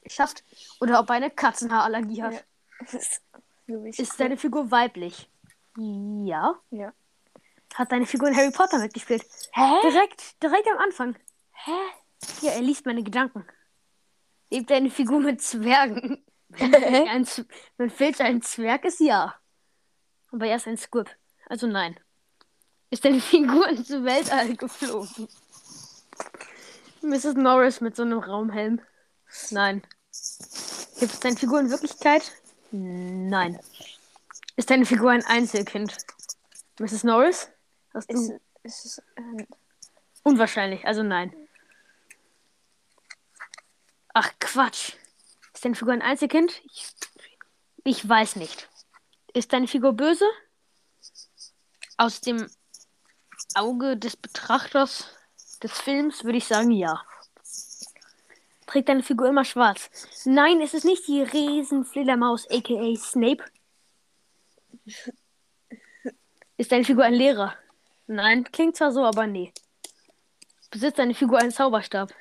schafft 0.07 0.43
oder 0.81 0.99
ob 0.99 1.09
er 1.09 1.15
eine 1.15 1.29
Katzenhaarallergie 1.31 2.21
hat. 2.23 2.45
Ja. 2.87 3.77
Ist 3.85 4.19
deine 4.19 4.35
Figur 4.37 4.69
weiblich? 4.71 5.29
Ja. 5.77 6.55
Ja. 6.71 6.93
Hat 7.73 7.91
deine 7.91 8.05
Figur 8.05 8.27
in 8.27 8.35
Harry 8.35 8.51
Potter 8.51 8.79
mitgespielt? 8.79 9.23
Hä? 9.53 9.79
Direkt, 9.83 10.41
direkt 10.43 10.67
am 10.67 10.77
Anfang. 10.79 11.15
Hä? 11.53 11.71
Ja, 12.41 12.51
er 12.51 12.61
liest 12.61 12.85
meine 12.85 13.03
Gedanken. 13.03 13.45
Lebt 14.49 14.69
deine 14.69 14.91
Figur 14.91 15.19
mit 15.19 15.41
Zwergen? 15.41 16.23
Wenn 16.49 17.07
ein 17.07 17.25
Z- 17.25 17.47
wenn 17.77 17.89
Filch 17.89 18.21
ein 18.21 18.41
Zwerg 18.43 18.85
ist, 18.85 18.99
ja. 18.99 19.33
Aber 20.31 20.45
er 20.45 20.57
ist 20.57 20.67
ein 20.67 20.77
Squib. 20.77 21.09
Also 21.47 21.65
nein. 21.65 21.99
Ist 22.91 23.03
deine 23.05 23.19
Figur 23.21 23.67
ins 23.69 23.89
Weltall 23.89 24.55
geflogen? 24.55 25.27
Mrs. 27.03 27.35
Norris 27.35 27.81
mit 27.81 27.95
so 27.95 28.03
einem 28.03 28.19
Raumhelm? 28.19 28.81
Nein. 29.51 29.81
Gibt 30.99 31.13
es 31.13 31.19
deine 31.19 31.37
Figur 31.37 31.59
in 31.59 31.69
Wirklichkeit? 31.69 32.31
Nein. 32.71 33.59
Ist 34.55 34.69
deine 34.69 34.85
Figur 34.85 35.11
ein 35.11 35.25
Einzelkind? 35.25 35.97
Mrs. 36.79 37.03
Norris? 37.03 37.49
Hast 37.93 38.09
du... 38.09 38.15
Ist, 38.15 38.31
ist 38.63 38.85
es, 38.85 39.01
ähm, 39.17 39.47
Unwahrscheinlich, 40.23 40.85
also 40.85 41.03
nein. 41.03 41.35
Ach 44.13 44.31
Quatsch. 44.39 44.93
Ist 45.53 45.65
deine 45.65 45.75
Figur 45.75 45.93
ein 45.93 46.01
Einzelkind? 46.01 46.61
Ich, 46.65 46.87
ich 47.83 48.07
weiß 48.07 48.37
nicht. 48.37 48.69
Ist 49.33 49.51
deine 49.51 49.67
Figur 49.67 49.93
böse? 49.93 50.25
Aus 51.97 52.21
dem 52.21 52.49
Auge 53.55 53.97
des 53.97 54.15
Betrachters 54.15 55.09
des 55.63 55.79
Films 55.79 56.23
würde 56.23 56.37
ich 56.37 56.45
sagen 56.45 56.71
ja. 56.71 57.01
Trägt 58.65 58.89
deine 58.89 59.03
Figur 59.03 59.27
immer 59.27 59.45
schwarz? 59.45 59.89
Nein, 60.25 60.61
es 60.61 60.73
ist 60.73 60.85
nicht 60.85 61.07
die 61.07 61.21
Riesenfledermaus, 61.21 62.49
aka 62.49 62.95
Snape. 62.95 63.43
Ist 66.57 66.71
deine 66.71 66.83
Figur 66.83 67.03
ein 67.03 67.13
Lehrer? 67.13 67.55
Nein, 68.07 68.43
klingt 68.51 68.75
zwar 68.75 68.91
so, 68.91 69.03
aber 69.03 69.27
nee. 69.27 69.53
Besitzt 70.71 70.99
deine 70.99 71.13
Figur 71.13 71.39
einen 71.39 71.51
Zauberstab? 71.51 72.13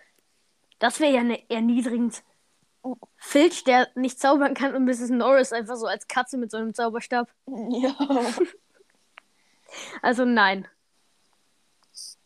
Das 0.78 1.00
wäre 1.00 1.12
ja 1.12 1.22
ne 1.22 1.42
erniedrigend. 1.48 2.22
Filch, 3.16 3.64
der 3.64 3.88
nicht 3.94 4.18
zaubern 4.18 4.54
kann 4.54 4.74
und 4.74 4.84
Mrs. 4.84 5.10
Norris 5.10 5.52
einfach 5.52 5.76
so 5.76 5.86
als 5.86 6.08
Katze 6.08 6.36
mit 6.36 6.50
so 6.50 6.56
einem 6.56 6.74
Zauberstab. 6.74 7.30
Ja. 7.46 7.94
Also 10.02 10.26
nein. 10.26 10.68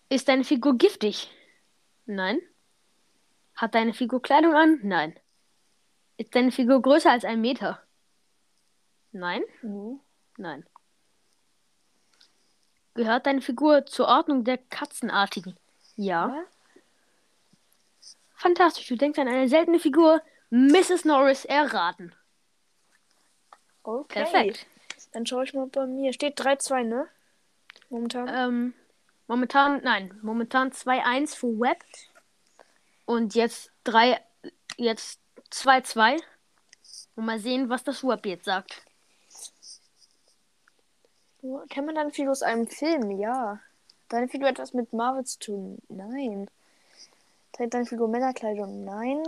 Ist 0.08 0.28
deine 0.28 0.44
Figur 0.44 0.78
giftig? 0.78 1.30
Nein. 2.06 2.40
Hat 3.54 3.74
deine 3.74 3.92
Figur 3.94 4.22
Kleidung 4.22 4.54
an? 4.54 4.80
Nein. 4.82 5.18
Ist 6.16 6.34
deine 6.34 6.52
Figur 6.52 6.80
größer 6.80 7.10
als 7.10 7.24
ein 7.24 7.40
Meter? 7.40 7.82
Nein. 9.12 9.42
Mhm. 9.62 10.00
Nein. 10.36 10.66
Gehört 12.94 13.26
deine 13.26 13.42
Figur 13.42 13.84
zur 13.86 14.08
Ordnung 14.08 14.44
der 14.44 14.58
Katzenartigen? 14.58 15.56
Ja. 15.96 16.28
Ja. 16.28 16.44
Fantastisch, 18.36 18.86
du 18.86 18.96
denkst 18.96 19.18
an 19.18 19.28
eine 19.28 19.48
seltene 19.48 19.78
Figur. 19.78 20.22
Mrs. 20.50 21.04
Norris 21.04 21.44
erraten. 21.44 22.14
Okay. 23.82 24.22
Perfekt. 24.22 24.66
Dann 25.12 25.26
schaue 25.26 25.44
ich 25.44 25.54
mal 25.54 25.66
bei 25.66 25.86
mir. 25.86 26.12
Steht 26.12 26.38
3-2, 26.38 26.84
ne? 26.84 27.08
Momentan. 27.88 28.28
Ähm, 28.28 28.74
momentan, 29.26 29.82
nein, 29.82 30.18
momentan 30.22 30.70
2-1 30.70 31.36
für 31.36 31.58
Web. 31.60 31.82
Und 33.04 33.34
jetzt 33.34 33.70
3, 33.84 34.20
jetzt 34.76 35.20
2-2. 35.50 36.20
Und 37.14 37.24
mal 37.24 37.38
sehen, 37.38 37.70
was 37.70 37.84
das 37.84 38.04
Web 38.04 38.26
jetzt 38.26 38.44
sagt. 38.44 38.82
Kennt 41.68 41.86
man 41.86 41.94
deine 41.94 42.10
Figur 42.10 42.32
aus 42.32 42.42
einem 42.42 42.66
Film? 42.66 43.10
Ja. 43.12 43.60
Deine 44.08 44.28
Figur 44.28 44.48
etwas 44.48 44.74
mit 44.74 44.92
Marvel 44.92 45.24
zu 45.24 45.38
tun? 45.38 45.78
Nein. 45.88 46.50
Trägt 47.52 47.74
deine 47.74 47.86
Figur 47.86 48.08
Männerkleidung? 48.08 48.84
Nein. 48.84 49.22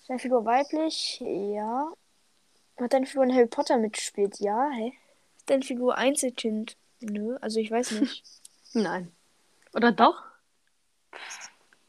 Ist 0.00 0.08
deine 0.08 0.18
Figur 0.18 0.44
weiblich? 0.44 1.20
Ja. 1.20 1.92
Hat 2.78 2.92
deine 2.92 3.06
Figur 3.06 3.24
in 3.24 3.34
Harry 3.34 3.46
Potter 3.46 3.76
mitgespielt? 3.76 4.40
Ja. 4.40 4.70
Hä? 4.70 4.92
Ist 5.36 5.50
deine 5.50 5.62
Figur 5.62 5.96
Einzelkind? 5.96 6.76
Nö, 7.02 7.36
also 7.40 7.60
ich 7.60 7.70
weiß 7.70 7.92
nicht. 7.92 8.24
Nein. 8.72 9.12
Oder 9.74 9.92
doch? 9.92 10.22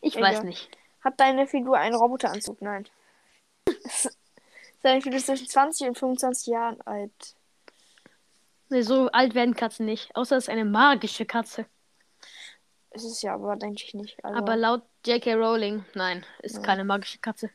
Ich 0.01 0.15
Egal. 0.17 0.33
weiß 0.33 0.43
nicht. 0.43 0.69
Hat 1.03 1.19
deine 1.19 1.47
Figur 1.47 1.77
einen 1.77 1.95
Roboteranzug? 1.95 2.61
Nein. 2.61 2.87
Ist 3.67 4.17
deine 4.81 5.01
Figur 5.01 5.19
zwischen 5.19 5.47
20 5.47 5.87
und 5.87 5.97
25 5.97 6.47
Jahren 6.47 6.81
alt? 6.81 7.35
Nee, 8.69 8.81
so 8.81 9.07
alt 9.11 9.35
werden 9.35 9.55
Katzen 9.55 9.85
nicht. 9.85 10.15
Außer 10.15 10.35
es 10.37 10.45
ist 10.45 10.49
eine 10.49 10.65
magische 10.65 11.25
Katze. 11.25 11.65
Ist 12.91 13.03
es 13.05 13.21
ja, 13.21 13.33
aber 13.35 13.55
denke 13.55 13.83
ich 13.83 13.93
nicht. 13.93 14.23
Also, 14.25 14.37
Aber 14.37 14.55
laut 14.55 14.83
J.K. 15.05 15.33
Rowling, 15.35 15.85
nein, 15.93 16.25
ist 16.41 16.55
Ja. 16.57 16.61
keine 16.63 16.83
magische 16.83 17.19
Katze. 17.19 17.49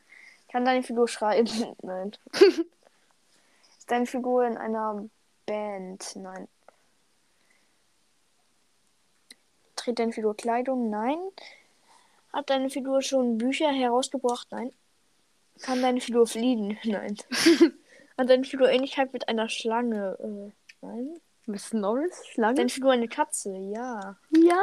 kann 0.51 0.65
deine 0.65 0.81
Figur 0.83 1.07
schreiben? 1.07 1.75
Nein. 1.81 2.11
Ist 3.77 3.89
deine 3.91 4.05
Figur 4.05 4.45
in 4.45 4.57
einer 4.57 5.07
Band? 5.45 6.15
Nein. 6.15 6.47
Trägt 9.79 9.99
deine 9.99 10.11
Figur 10.11 10.35
Kleidung? 10.35 10.89
Nein. 10.89 11.17
Hat 12.33 12.49
deine 12.49 12.69
Figur 12.69 13.01
schon 13.01 13.37
Bücher 13.37 13.71
herausgebracht? 13.71 14.49
Nein. 14.51 14.73
Kann 15.61 15.81
deine 15.81 16.01
Figur 16.01 16.27
fliegen? 16.27 16.77
Nein. 16.83 17.15
Hat 18.17 18.29
deine 18.29 18.43
Figur 18.43 18.69
Ähnlichkeit 18.69 19.13
mit 19.13 19.29
einer 19.29 19.47
Schlange? 19.47 20.17
Äh, 20.19 20.85
nein. 20.85 21.21
Miss 21.45 21.71
Norris? 21.71 22.27
Schlange? 22.27 22.55
Deine 22.55 22.69
Figur 22.69 22.91
eine 22.91 23.07
Katze? 23.07 23.55
Ja. 23.73 24.17
ja. 24.31 24.61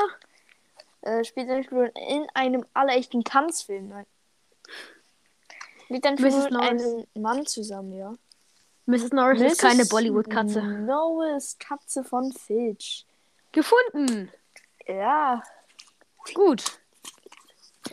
Äh, 1.01 1.25
spielt 1.25 1.49
deine 1.49 1.65
Figur 1.65 1.91
in 1.97 2.27
einem 2.35 2.67
allerechten 2.75 3.25
Tanzfilm? 3.25 3.89
Nein. 3.89 4.07
Liegt 5.89 6.05
deine 6.05 6.21
Mrs. 6.21 6.45
Figur 6.45 6.61
mit 6.61 6.69
einem 6.69 7.07
Mann 7.15 7.47
zusammen? 7.47 7.95
Ja. 7.95 8.15
Mrs. 8.85 9.13
Norris 9.13 9.41
ist 9.41 9.63
keine 9.63 9.87
Bollywood-Katze. 9.87 10.63
Norris 10.63 11.57
Katze 11.59 12.05
von 12.05 12.33
Filch. 12.33 13.07
Gefunden. 13.53 14.31
Ja. 14.87 15.43
Gut. 16.35 16.79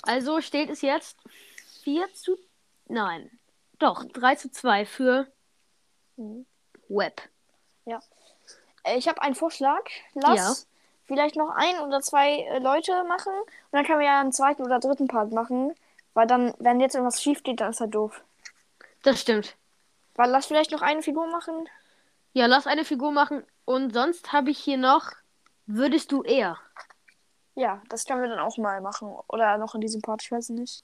Also 0.04 0.42
steht 0.42 0.70
es 0.70 0.82
jetzt 0.82 1.18
4 1.84 2.12
zu. 2.14 2.38
Nein. 2.88 3.30
Doch, 3.80 4.04
3 4.06 4.36
zu 4.36 4.52
2 4.52 4.86
für 4.86 5.28
Mhm. 6.16 6.46
Web. 6.90 7.22
Äh, 7.86 8.98
Ich 8.98 9.08
habe 9.08 9.22
einen 9.22 9.34
Vorschlag. 9.36 9.82
Lass 10.14 10.38
Ja. 10.38 10.54
vielleicht 11.06 11.36
noch 11.38 11.50
ein 11.56 11.80
oder 11.80 12.02
zwei 12.02 12.42
äh, 12.42 12.60
Leute 12.60 13.04
machen. 13.06 13.34
Und 13.34 13.48
dann 13.72 13.86
können 13.86 14.00
wir 14.00 14.06
ja 14.08 14.20
einen 14.20 14.34
zweiten 14.34 14.62
oder 14.62 14.80
dritten 14.80 15.08
Part 15.08 15.32
machen. 15.32 15.74
Weil 16.14 16.28
dann, 16.28 16.54
wenn 16.60 16.80
jetzt 16.80 16.94
irgendwas 16.94 17.22
schief 17.24 17.44
geht, 17.44 17.62
dann 17.62 17.72
ist 17.72 17.80
er 17.82 17.88
doof. 17.88 18.22
Das 19.04 19.20
stimmt. 19.22 19.56
Weil 20.16 20.30
lass 20.30 20.46
vielleicht 20.48 20.72
noch 20.72 20.82
eine 20.82 21.02
Figur 21.02 21.26
machen. 21.28 21.68
Ja, 22.34 22.46
lass 22.46 22.68
eine 22.68 22.86
Figur 22.86 23.12
machen. 23.12 23.44
Und 23.66 23.94
sonst 23.94 24.32
habe 24.34 24.52
ich 24.52 24.60
hier 24.60 24.78
noch. 24.78 25.12
Würdest 25.66 26.12
du 26.12 26.24
eher? 26.24 26.58
Ja, 27.56 27.82
das 27.90 28.06
können 28.06 28.22
wir 28.22 28.30
dann 28.30 28.40
auch 28.40 28.58
mal 28.58 28.82
machen. 28.82 29.16
Oder 29.28 29.58
noch 29.58 29.76
in 29.76 29.82
diesem 29.82 30.02
Part, 30.02 30.24
ich 30.24 30.32
weiß 30.32 30.50
nicht. 30.50 30.84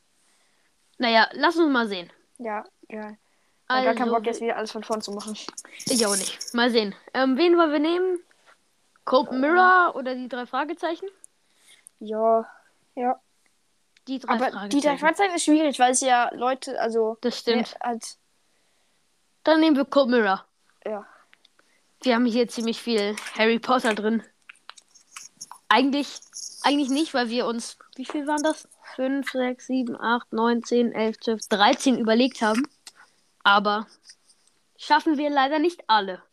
Naja, 0.98 1.28
lass 1.34 1.56
uns 1.58 1.72
mal 1.72 1.88
sehen. 1.88 2.12
Ja, 2.38 2.64
ja. 2.90 3.02
Also, 3.02 3.18
Also, 3.68 3.86
gar 3.86 3.96
keinen 3.96 4.10
Bock, 4.12 4.26
jetzt 4.26 4.42
wieder 4.42 4.56
alles 4.58 4.72
von 4.72 4.84
vorn 4.84 5.02
zu 5.02 5.12
machen. 5.12 5.38
Ich 5.86 6.06
auch 6.06 6.16
nicht. 6.16 6.54
Mal 6.54 6.70
sehen. 6.72 6.96
Ähm, 7.14 7.38
wen 7.38 7.58
wollen 7.58 7.72
wir 7.72 7.80
nehmen? 7.80 8.20
Cold 9.06 9.32
Mirror 9.32 9.96
oder 9.96 10.16
die 10.16 10.28
drei 10.28 10.46
Fragezeichen? 10.46 11.08
Ja, 12.00 12.48
ja. 12.96 13.20
Die 14.08 14.20
drei 14.20 14.34
Aber 14.34 14.46
die 14.46 14.52
Fragezeichen. 14.52 14.82
drei 14.82 14.98
Fragezeichen 14.98 15.36
ist 15.36 15.44
schwierig, 15.44 15.80
weil 15.80 15.92
es 15.92 16.02
ja 16.02 16.30
Leute, 16.34 16.80
also. 16.80 17.18
das 17.22 17.38
stimmt. 17.40 17.72
Ja, 17.72 17.80
halt, 17.88 18.18
Dann 19.44 19.60
nehmen 19.60 19.76
wir 19.78 19.86
Cold 19.86 20.10
Mirror. 20.10 20.46
ja. 20.86 21.06
Wir 22.02 22.16
haben 22.16 22.26
hier 22.26 22.48
ziemlich 22.48 22.82
viel 22.82 23.14
Harry 23.38 23.60
Potter 23.60 23.94
drin. 23.94 24.24
Eigentlich, 25.70 26.20
eigentlich 26.64 26.90
nicht, 26.90 27.14
weil 27.14 27.30
wir 27.30 27.46
uns, 27.46 27.78
wie 27.96 28.06
viel 28.06 28.26
waren 28.28 28.44
das? 28.44 28.68
5, 28.96 29.32
6, 29.32 29.68
7, 29.68 30.02
8, 30.02 30.34
9, 30.34 30.64
10, 30.64 30.92
11, 30.92 31.20
12, 31.20 31.48
13 31.48 32.00
überlegt 32.00 32.42
haben. 32.42 32.68
Aber 33.44 33.88
schaffen 34.78 35.18
wir 35.18 35.30
leider 35.30 35.60
nicht 35.60 35.84
alle. 35.88 36.24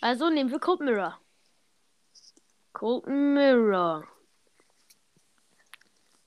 Also 0.00 0.30
nehmen 0.30 0.50
wir 0.50 0.60
Cold 0.60 0.80
Mirror. 0.80 1.18
Cold 2.72 3.06
Mirror. 3.06 4.04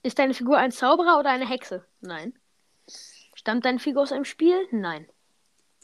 Ist 0.02 0.18
deine 0.18 0.34
Figur 0.34 0.58
ein 0.58 0.70
Zauberer 0.72 1.18
oder 1.18 1.30
eine 1.30 1.48
Hexe? 1.48 1.84
Nein. 2.00 2.38
Stammt 3.34 3.64
deine 3.64 3.78
Figur 3.78 4.02
aus 4.02 4.12
einem 4.12 4.24
Spiel? 4.24 4.68
Nein. 4.70 5.08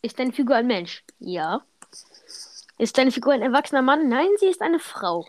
Ist 0.03 0.19
deine 0.19 0.33
Figur 0.33 0.57
ein 0.57 0.67
Mensch? 0.67 1.05
Ja. 1.19 1.65
Ist 2.79 2.99
deine 2.99 3.13
Figur 3.13 3.33
ein 3.33 3.43
erwachsener 3.43 3.83
Mann? 3.83 4.09
Nein, 4.09 4.29
sie 4.39 4.47
ist 4.47 4.63
eine 4.63 4.79
Frau. 4.79 5.27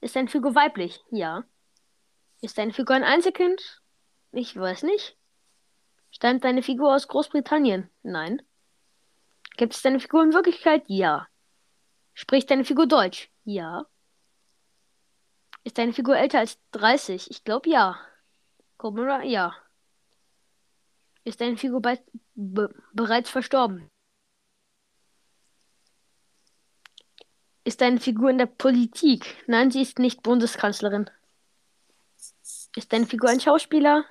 Ist 0.00 0.16
deine 0.16 0.28
Figur 0.28 0.54
weiblich? 0.54 1.00
Ja. 1.10 1.44
Ist 2.40 2.56
deine 2.56 2.72
Figur 2.72 2.96
ein 2.96 3.04
Einzelkind? 3.04 3.82
Ich 4.32 4.56
weiß 4.56 4.84
nicht. 4.84 5.16
Stammt 6.10 6.44
deine 6.44 6.62
Figur 6.62 6.94
aus 6.94 7.08
Großbritannien? 7.08 7.90
Nein. 8.02 8.42
Gibt 9.56 9.74
es 9.74 9.82
deine 9.82 10.00
Figur 10.00 10.22
in 10.22 10.32
Wirklichkeit? 10.32 10.84
Ja. 10.86 11.28
Spricht 12.14 12.50
deine 12.50 12.64
Figur 12.64 12.86
Deutsch? 12.86 13.30
Ja. 13.44 13.86
Ist 15.64 15.76
deine 15.76 15.92
Figur 15.92 16.16
älter 16.16 16.38
als 16.38 16.58
30? 16.72 17.30
Ich 17.30 17.44
glaube 17.44 17.68
ja. 17.68 17.98
Cobra? 18.78 19.22
Ja. 19.22 19.54
Ist 21.24 21.40
deine 21.40 21.58
Figur 21.58 21.82
be, 21.82 22.02
bereits 22.92 23.28
verstorben? 23.28 23.89
Ist 27.64 27.80
deine 27.80 28.00
Figur 28.00 28.30
in 28.30 28.38
der 28.38 28.46
Politik? 28.46 29.36
Nein, 29.46 29.70
sie 29.70 29.82
ist 29.82 29.98
nicht 29.98 30.22
Bundeskanzlerin. 30.22 31.10
Ist 32.76 32.92
deine 32.92 33.06
Figur 33.06 33.28
ein 33.28 33.40
Schauspieler? 33.40 34.04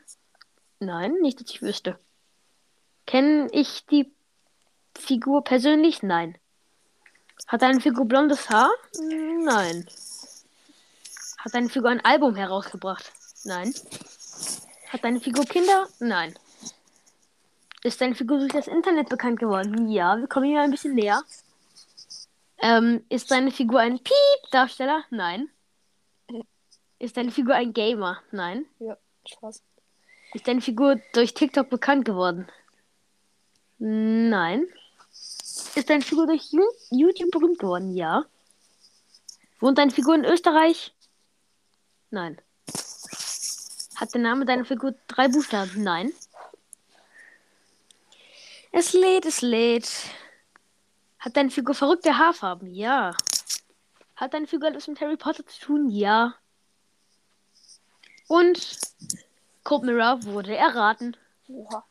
Nein, 0.80 1.14
nicht, 1.22 1.42
dass 1.42 1.50
ich 1.50 1.62
wüsste. 1.62 2.00
Kenne 3.06 3.48
ich 3.52 3.86
die 3.88 4.12
Figur 4.96 5.44
persönlich? 5.44 6.04
Nein. 6.04 6.38
Hat 7.48 7.62
deine 7.64 7.82
Figur 7.82 8.06
blondes 8.06 8.50
Haar? 8.50 8.70
Nein. 9.00 9.88
Hat 11.40 11.54
deine 11.54 11.70
Figur 11.70 11.90
ein 11.90 12.06
Album 12.06 12.36
herausgebracht? 12.36 13.12
Nein. 13.46 13.74
Hat 14.90 15.04
deine 15.04 15.20
Figur 15.20 15.46
Kinder? 15.46 15.88
Nein. 16.00 16.38
Ist 17.82 18.02
deine 18.02 18.14
Figur 18.14 18.40
durch 18.40 18.52
das 18.52 18.68
Internet 18.68 19.10
bekannt 19.10 19.40
geworden? 19.40 19.90
Ja, 19.90 20.18
wir 20.18 20.28
kommen 20.28 20.46
hier 20.48 20.62
ein 20.62 20.72
bisschen 20.72 20.96
näher. 20.96 21.24
Ähm, 22.62 23.06
ist 23.10 23.32
deine 23.32 23.52
Figur 23.52 23.80
ein 23.80 24.00
Piep-Darsteller? 24.00 25.04
Nein. 25.10 25.50
Ist 27.00 27.16
deine 27.16 27.32
Figur 27.32 27.56
ein 27.56 27.74
Gamer? 27.74 28.22
Nein. 28.32 28.66
Ja, 28.80 28.98
Spaß. 29.26 29.64
Ist 30.34 30.48
deine 30.48 30.62
Figur 30.62 31.00
durch 31.14 31.34
TikTok 31.34 31.70
bekannt 31.70 32.06
geworden? 32.06 32.48
Nein. 33.78 34.68
Ist 35.76 35.90
deine 35.90 36.02
Figur 36.02 36.28
durch 36.28 36.52
YouTube 36.92 37.32
berühmt 37.32 37.60
geworden? 37.60 37.96
Ja. 37.96 38.26
Wohnt 39.62 39.78
deine 39.78 39.92
Figur 39.92 40.16
in 40.16 40.26
Österreich? 40.26 40.94
Nein. 42.12 42.40
Hat 43.96 44.14
der 44.14 44.22
Name 44.22 44.46
deiner 44.46 44.66
Figur 44.66 44.94
drei 45.08 45.30
Buchstaben? 45.30 45.84
Nein. 45.84 46.12
Es 48.72 48.94
lädt, 48.94 49.26
es 49.26 49.42
lädt. 49.42 49.90
Hat 51.20 51.36
deine 51.36 51.52
Figur 51.52 51.76
verrückte 51.76 52.18
Haarfarben? 52.18 52.74
Ja. 52.74 53.14
Hat 54.16 54.34
deine 54.34 54.48
Figur 54.48 54.70
etwas 54.70 54.88
mit 54.88 55.02
Harry 55.02 55.18
Potter 55.18 55.46
zu 55.46 55.60
tun? 55.60 55.90
Ja. 55.90 56.36
Und 58.28 58.80
Cold 59.64 59.84
Mirror 59.84 60.24
wurde 60.24 60.56
erraten. 60.56 61.18
Oha. 61.50 61.86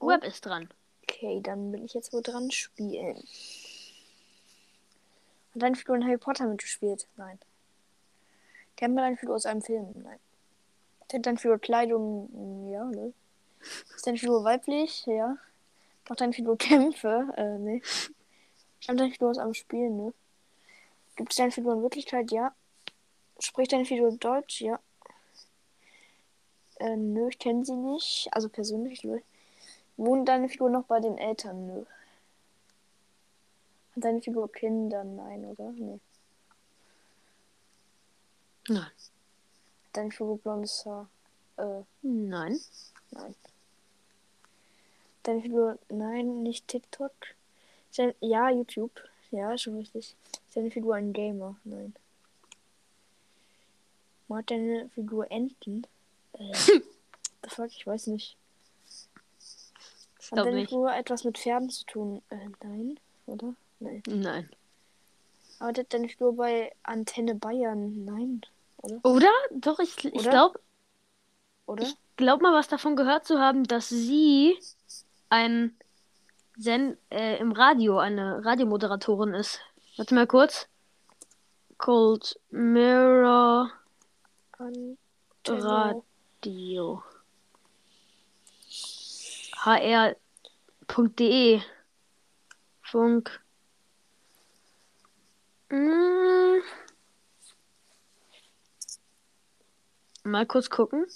Web 0.00 0.24
ist 0.24 0.44
dran. 0.44 0.68
Okay, 1.02 1.40
dann 1.42 1.70
bin 1.70 1.84
ich 1.84 1.94
jetzt 1.94 2.12
wohl 2.12 2.22
dran 2.22 2.50
spielen. 2.50 3.16
Hat 5.54 5.62
deine 5.62 5.76
Figur 5.76 5.96
in 5.96 6.04
Harry 6.04 6.18
Potter 6.18 6.46
mitgespielt? 6.46 7.06
Nein. 7.16 7.38
Kennt 8.76 8.94
man 8.94 9.04
deine 9.04 9.16
Figur 9.16 9.36
aus 9.36 9.46
einem 9.46 9.62
Film? 9.62 9.92
Nein. 10.02 10.18
Hat 11.12 11.24
deine 11.24 11.38
Figur 11.38 11.58
Kleidung? 11.58 12.68
Ja, 12.72 12.84
ne? 12.84 13.12
Ist 13.94 14.06
deine 14.06 14.18
Figur 14.18 14.42
weiblich? 14.42 15.06
Ja. 15.06 15.36
Macht 16.08 16.20
deine 16.20 16.32
Figur 16.32 16.58
Kämpfe? 16.58 17.32
Äh, 17.36 17.58
ne. 17.58 17.80
Stammt 18.80 19.00
deine 19.00 19.10
Figur 19.10 19.30
aus 19.30 19.38
einem 19.38 19.54
Spiel? 19.54 19.90
Ne. 19.90 20.12
Gibt 21.16 21.32
es 21.32 21.36
deine 21.36 21.50
Figur 21.52 21.74
in 21.74 21.82
Wirklichkeit? 21.82 22.30
Ja. 22.30 22.54
Spricht 23.38 23.72
deine 23.72 23.84
Figur 23.84 24.12
Deutsch? 24.12 24.60
Ja. 24.60 24.78
Äh, 26.76 26.96
nö, 26.96 27.28
ich 27.28 27.38
kenne 27.38 27.64
sie 27.64 27.76
nicht. 27.76 28.28
Also 28.32 28.48
persönlich, 28.48 29.04
nö. 29.04 29.20
Wohnt 29.96 30.28
deine 30.28 30.48
Figur 30.48 30.70
noch 30.70 30.84
bei 30.84 31.00
den 31.00 31.18
Eltern? 31.18 31.66
Nö. 31.66 31.84
Hat 33.94 34.04
deine 34.04 34.20
Figur 34.20 34.50
Kinder? 34.50 35.04
Nein, 35.04 35.44
oder? 35.44 35.70
Nee. 35.70 36.00
Nein. 38.68 38.82
Hat 38.82 38.92
deine 39.92 40.10
Figur 40.10 40.38
blondes 40.38 40.84
Haar? 40.84 41.08
Äh, 41.56 41.82
Nein. 42.02 42.58
nein. 43.12 43.34
Deine 45.24 45.40
Figur, 45.40 45.78
nein, 45.88 46.42
nicht 46.42 46.68
TikTok. 46.68 47.12
Ja, 48.20 48.50
YouTube. 48.50 48.92
Ja, 49.30 49.56
schon 49.56 49.78
richtig. 49.78 50.14
Ist 50.48 50.56
deine 50.56 50.70
Figur 50.70 50.94
ein 50.96 51.12
Gamer? 51.12 51.56
Nein. 51.64 51.94
Mag 54.28 54.46
deine 54.46 54.88
Figur 54.90 55.30
Enten? 55.30 55.86
Äh, 56.34 56.52
das 57.42 57.54
fuck, 57.54 57.70
ich 57.70 57.86
weiß 57.86 58.08
nicht. 58.08 58.36
Hat 60.18 60.30
Glaub 60.30 60.44
deine 60.44 60.56
nicht. 60.58 60.68
Figur 60.68 60.94
etwas 60.94 61.24
mit 61.24 61.38
Pferden 61.38 61.70
zu 61.70 61.84
tun? 61.86 62.22
Äh, 62.28 62.48
nein, 62.62 63.00
oder? 63.26 63.54
Nein. 63.80 64.02
Nein. 64.06 64.50
Arbeitet 65.58 65.94
deine 65.94 66.08
Figur 66.08 66.36
bei 66.36 66.70
Antenne 66.82 67.34
Bayern? 67.34 68.04
Nein, 68.04 68.42
Oder? 69.02 69.32
Doch, 69.52 69.78
ich, 69.78 70.04
ich 70.04 70.12
Oder? 70.12 70.30
glaube 70.30 70.60
oder? 71.66 71.86
glaub 72.16 72.42
mal, 72.42 72.52
was 72.52 72.68
davon 72.68 72.96
gehört 72.96 73.26
zu 73.26 73.38
haben, 73.38 73.64
dass 73.64 73.88
sie 73.88 74.58
ein 75.34 75.76
Sen 76.56 76.96
äh, 77.10 77.38
im 77.38 77.50
Radio 77.50 77.98
eine 77.98 78.44
Radiomoderatorin 78.44 79.34
ist. 79.34 79.60
Warte 79.96 80.14
mal 80.14 80.28
kurz. 80.28 80.68
Cold 81.76 82.38
Mirror 82.50 83.70
Antenne. 84.52 84.96
Radio. 86.44 87.02
hr.de 89.64 91.60
Funk. 92.82 93.40
Mm. 95.70 96.60
Mal 100.22 100.46
kurz 100.46 100.70
gucken. 100.70 101.06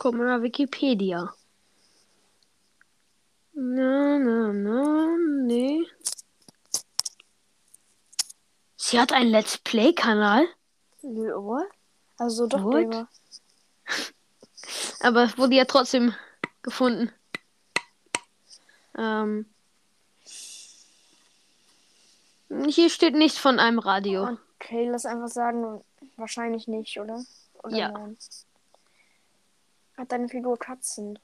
Guck 0.00 0.14
mal 0.14 0.24
nach 0.24 0.42
Wikipedia. 0.42 1.30
Na, 3.52 4.18
na, 4.18 4.50
na, 4.50 5.16
nee. 5.42 5.82
Sie 8.78 8.98
hat 8.98 9.12
einen 9.12 9.28
Let's 9.28 9.58
Play-Kanal, 9.58 10.46
oder? 11.02 11.66
Also 12.16 12.46
doch 12.46 12.64
What? 12.64 13.08
Aber 15.00 15.24
es 15.24 15.36
wurde 15.36 15.56
ja 15.56 15.66
trotzdem 15.66 16.14
gefunden. 16.62 17.12
Ähm. 18.96 19.44
Hier 22.68 22.88
steht 22.88 23.14
nichts 23.14 23.38
von 23.38 23.58
einem 23.58 23.80
Radio. 23.80 24.38
Okay, 24.58 24.88
lass 24.88 25.04
einfach 25.04 25.28
sagen, 25.28 25.84
wahrscheinlich 26.16 26.68
nicht, 26.68 26.98
oder? 26.98 27.22
oder 27.62 27.76
Ja. 27.76 27.90
Nein? 27.90 28.16
Hat 30.00 30.12
deine 30.12 30.30
Figur 30.30 30.58
Katzen? 30.58 31.18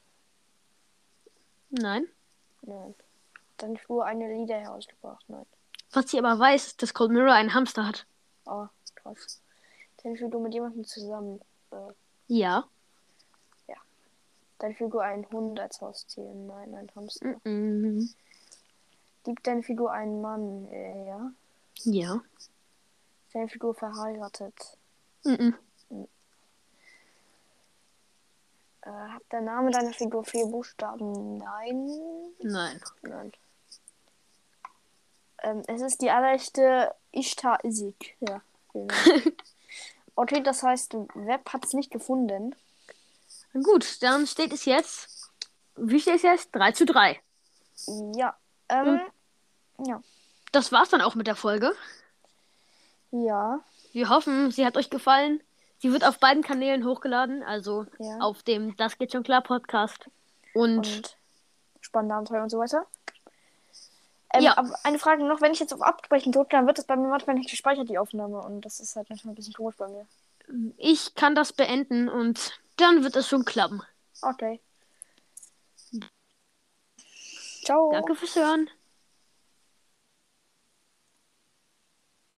Nein. 1.70 2.06
Nein. 2.60 2.94
Hat 2.94 3.44
deine 3.56 3.78
Figur 3.78 4.04
eine 4.04 4.30
Lieder 4.30 4.58
herausgebracht? 4.60 5.24
Nein. 5.28 5.46
Was 5.92 6.10
sie 6.10 6.18
aber 6.18 6.38
weiß, 6.38 6.66
ist, 6.66 6.82
dass 6.82 6.92
Cold 6.92 7.10
Mirror 7.10 7.32
einen 7.32 7.54
Hamster 7.54 7.86
hat. 7.86 8.06
Oh, 8.44 8.66
krass. 8.96 9.40
Deine 10.02 10.16
Figur 10.18 10.42
mit 10.42 10.52
jemandem 10.52 10.84
zusammen? 10.84 11.40
Äh, 11.70 11.92
Ja. 12.28 12.68
deine 14.58 14.74
Figur 14.74 15.02
einen 15.02 15.26
Hund 15.30 15.58
als 15.58 15.80
Haustier? 15.80 16.24
Nein, 16.34 16.74
ein 16.74 16.90
Hamster. 16.94 17.34
Mhm. 17.44 18.10
Liebt 19.24 19.46
deine 19.46 19.62
Figur 19.62 19.90
einen 19.90 20.20
Mann? 20.20 20.66
Äh, 20.68 21.06
ja. 21.08 21.32
Ja. 21.84 22.20
Deine 23.32 23.48
Figur 23.48 23.74
verheiratet? 23.74 24.76
Mhm. 25.24 25.54
Äh, 28.86 28.88
hat 28.88 29.22
der 29.32 29.40
Name 29.40 29.72
deiner 29.72 29.92
Figur 29.92 30.24
vier 30.24 30.46
Buchstaben? 30.46 31.38
Nein. 31.38 31.90
Nein. 32.40 32.80
Nein. 33.02 33.32
Ähm, 35.42 35.62
es 35.66 35.82
ist 35.82 36.00
die 36.02 36.10
allerechte 36.10 36.94
Ishtar 37.10 37.64
Isik. 37.64 38.16
Ja. 38.20 38.40
genau. 38.72 38.94
okay, 40.14 40.40
das 40.40 40.62
heißt, 40.62 40.94
Web 41.14 41.52
hat 41.52 41.64
es 41.64 41.72
nicht 41.72 41.90
gefunden. 41.90 42.54
Gut, 43.52 44.02
dann 44.02 44.26
steht 44.26 44.52
es 44.52 44.66
jetzt. 44.66 45.32
Wie 45.74 46.00
steht 46.00 46.16
es 46.16 46.22
jetzt? 46.22 46.50
3 46.52 46.72
zu 46.72 46.86
3. 46.86 47.20
Ja. 48.14 48.36
Ähm, 48.68 49.00
ja. 49.84 50.00
Das 50.52 50.70
war's 50.70 50.90
dann 50.90 51.00
auch 51.00 51.16
mit 51.16 51.26
der 51.26 51.36
Folge. 51.36 51.72
Ja. 53.10 53.60
Wir 53.92 54.08
hoffen, 54.08 54.52
sie 54.52 54.64
hat 54.64 54.76
euch 54.76 54.90
gefallen. 54.90 55.42
Sie 55.78 55.92
wird 55.92 56.04
auf 56.04 56.18
beiden 56.18 56.42
Kanälen 56.42 56.84
hochgeladen, 56.84 57.42
also 57.42 57.86
Ja. 57.98 58.18
auf 58.20 58.42
dem 58.42 58.76
Das 58.76 58.98
geht 58.98 59.12
schon 59.12 59.22
klar 59.22 59.42
Podcast. 59.42 60.08
Und, 60.54 60.78
Und 60.78 61.16
spannende 61.80 62.14
Abenteuer 62.14 62.42
und 62.42 62.50
so 62.50 62.58
weiter. 62.58 62.86
Ähm, 64.32 64.42
Ja. 64.42 64.56
aber 64.56 64.74
eine 64.84 64.98
Frage 64.98 65.24
noch, 65.24 65.40
wenn 65.40 65.52
ich 65.52 65.60
jetzt 65.60 65.72
auf 65.74 65.82
Abbrechen 65.82 66.32
drücke, 66.32 66.48
dann 66.50 66.66
wird 66.66 66.78
das 66.78 66.86
bei 66.86 66.96
mir 66.96 67.08
manchmal 67.08 67.36
nicht 67.36 67.50
gespeichert, 67.50 67.88
die 67.88 67.98
Aufnahme. 67.98 68.40
Und 68.40 68.62
das 68.62 68.80
ist 68.80 68.96
halt 68.96 69.08
manchmal 69.10 69.32
ein 69.32 69.36
bisschen 69.36 69.54
komisch 69.54 69.76
bei 69.76 69.88
mir. 69.88 70.06
ich 70.76 71.14
kann 71.16 71.34
das 71.34 71.52
beenden 71.52 72.08
und 72.08 72.60
dann 72.76 73.02
wird 73.02 73.16
es 73.16 73.28
schon 73.28 73.44
klappen. 73.44 73.82
Okay. 74.22 74.60
Ciao. 77.64 77.90
Danke 77.90 78.14
fürs 78.14 78.36
Hören. 78.36 78.70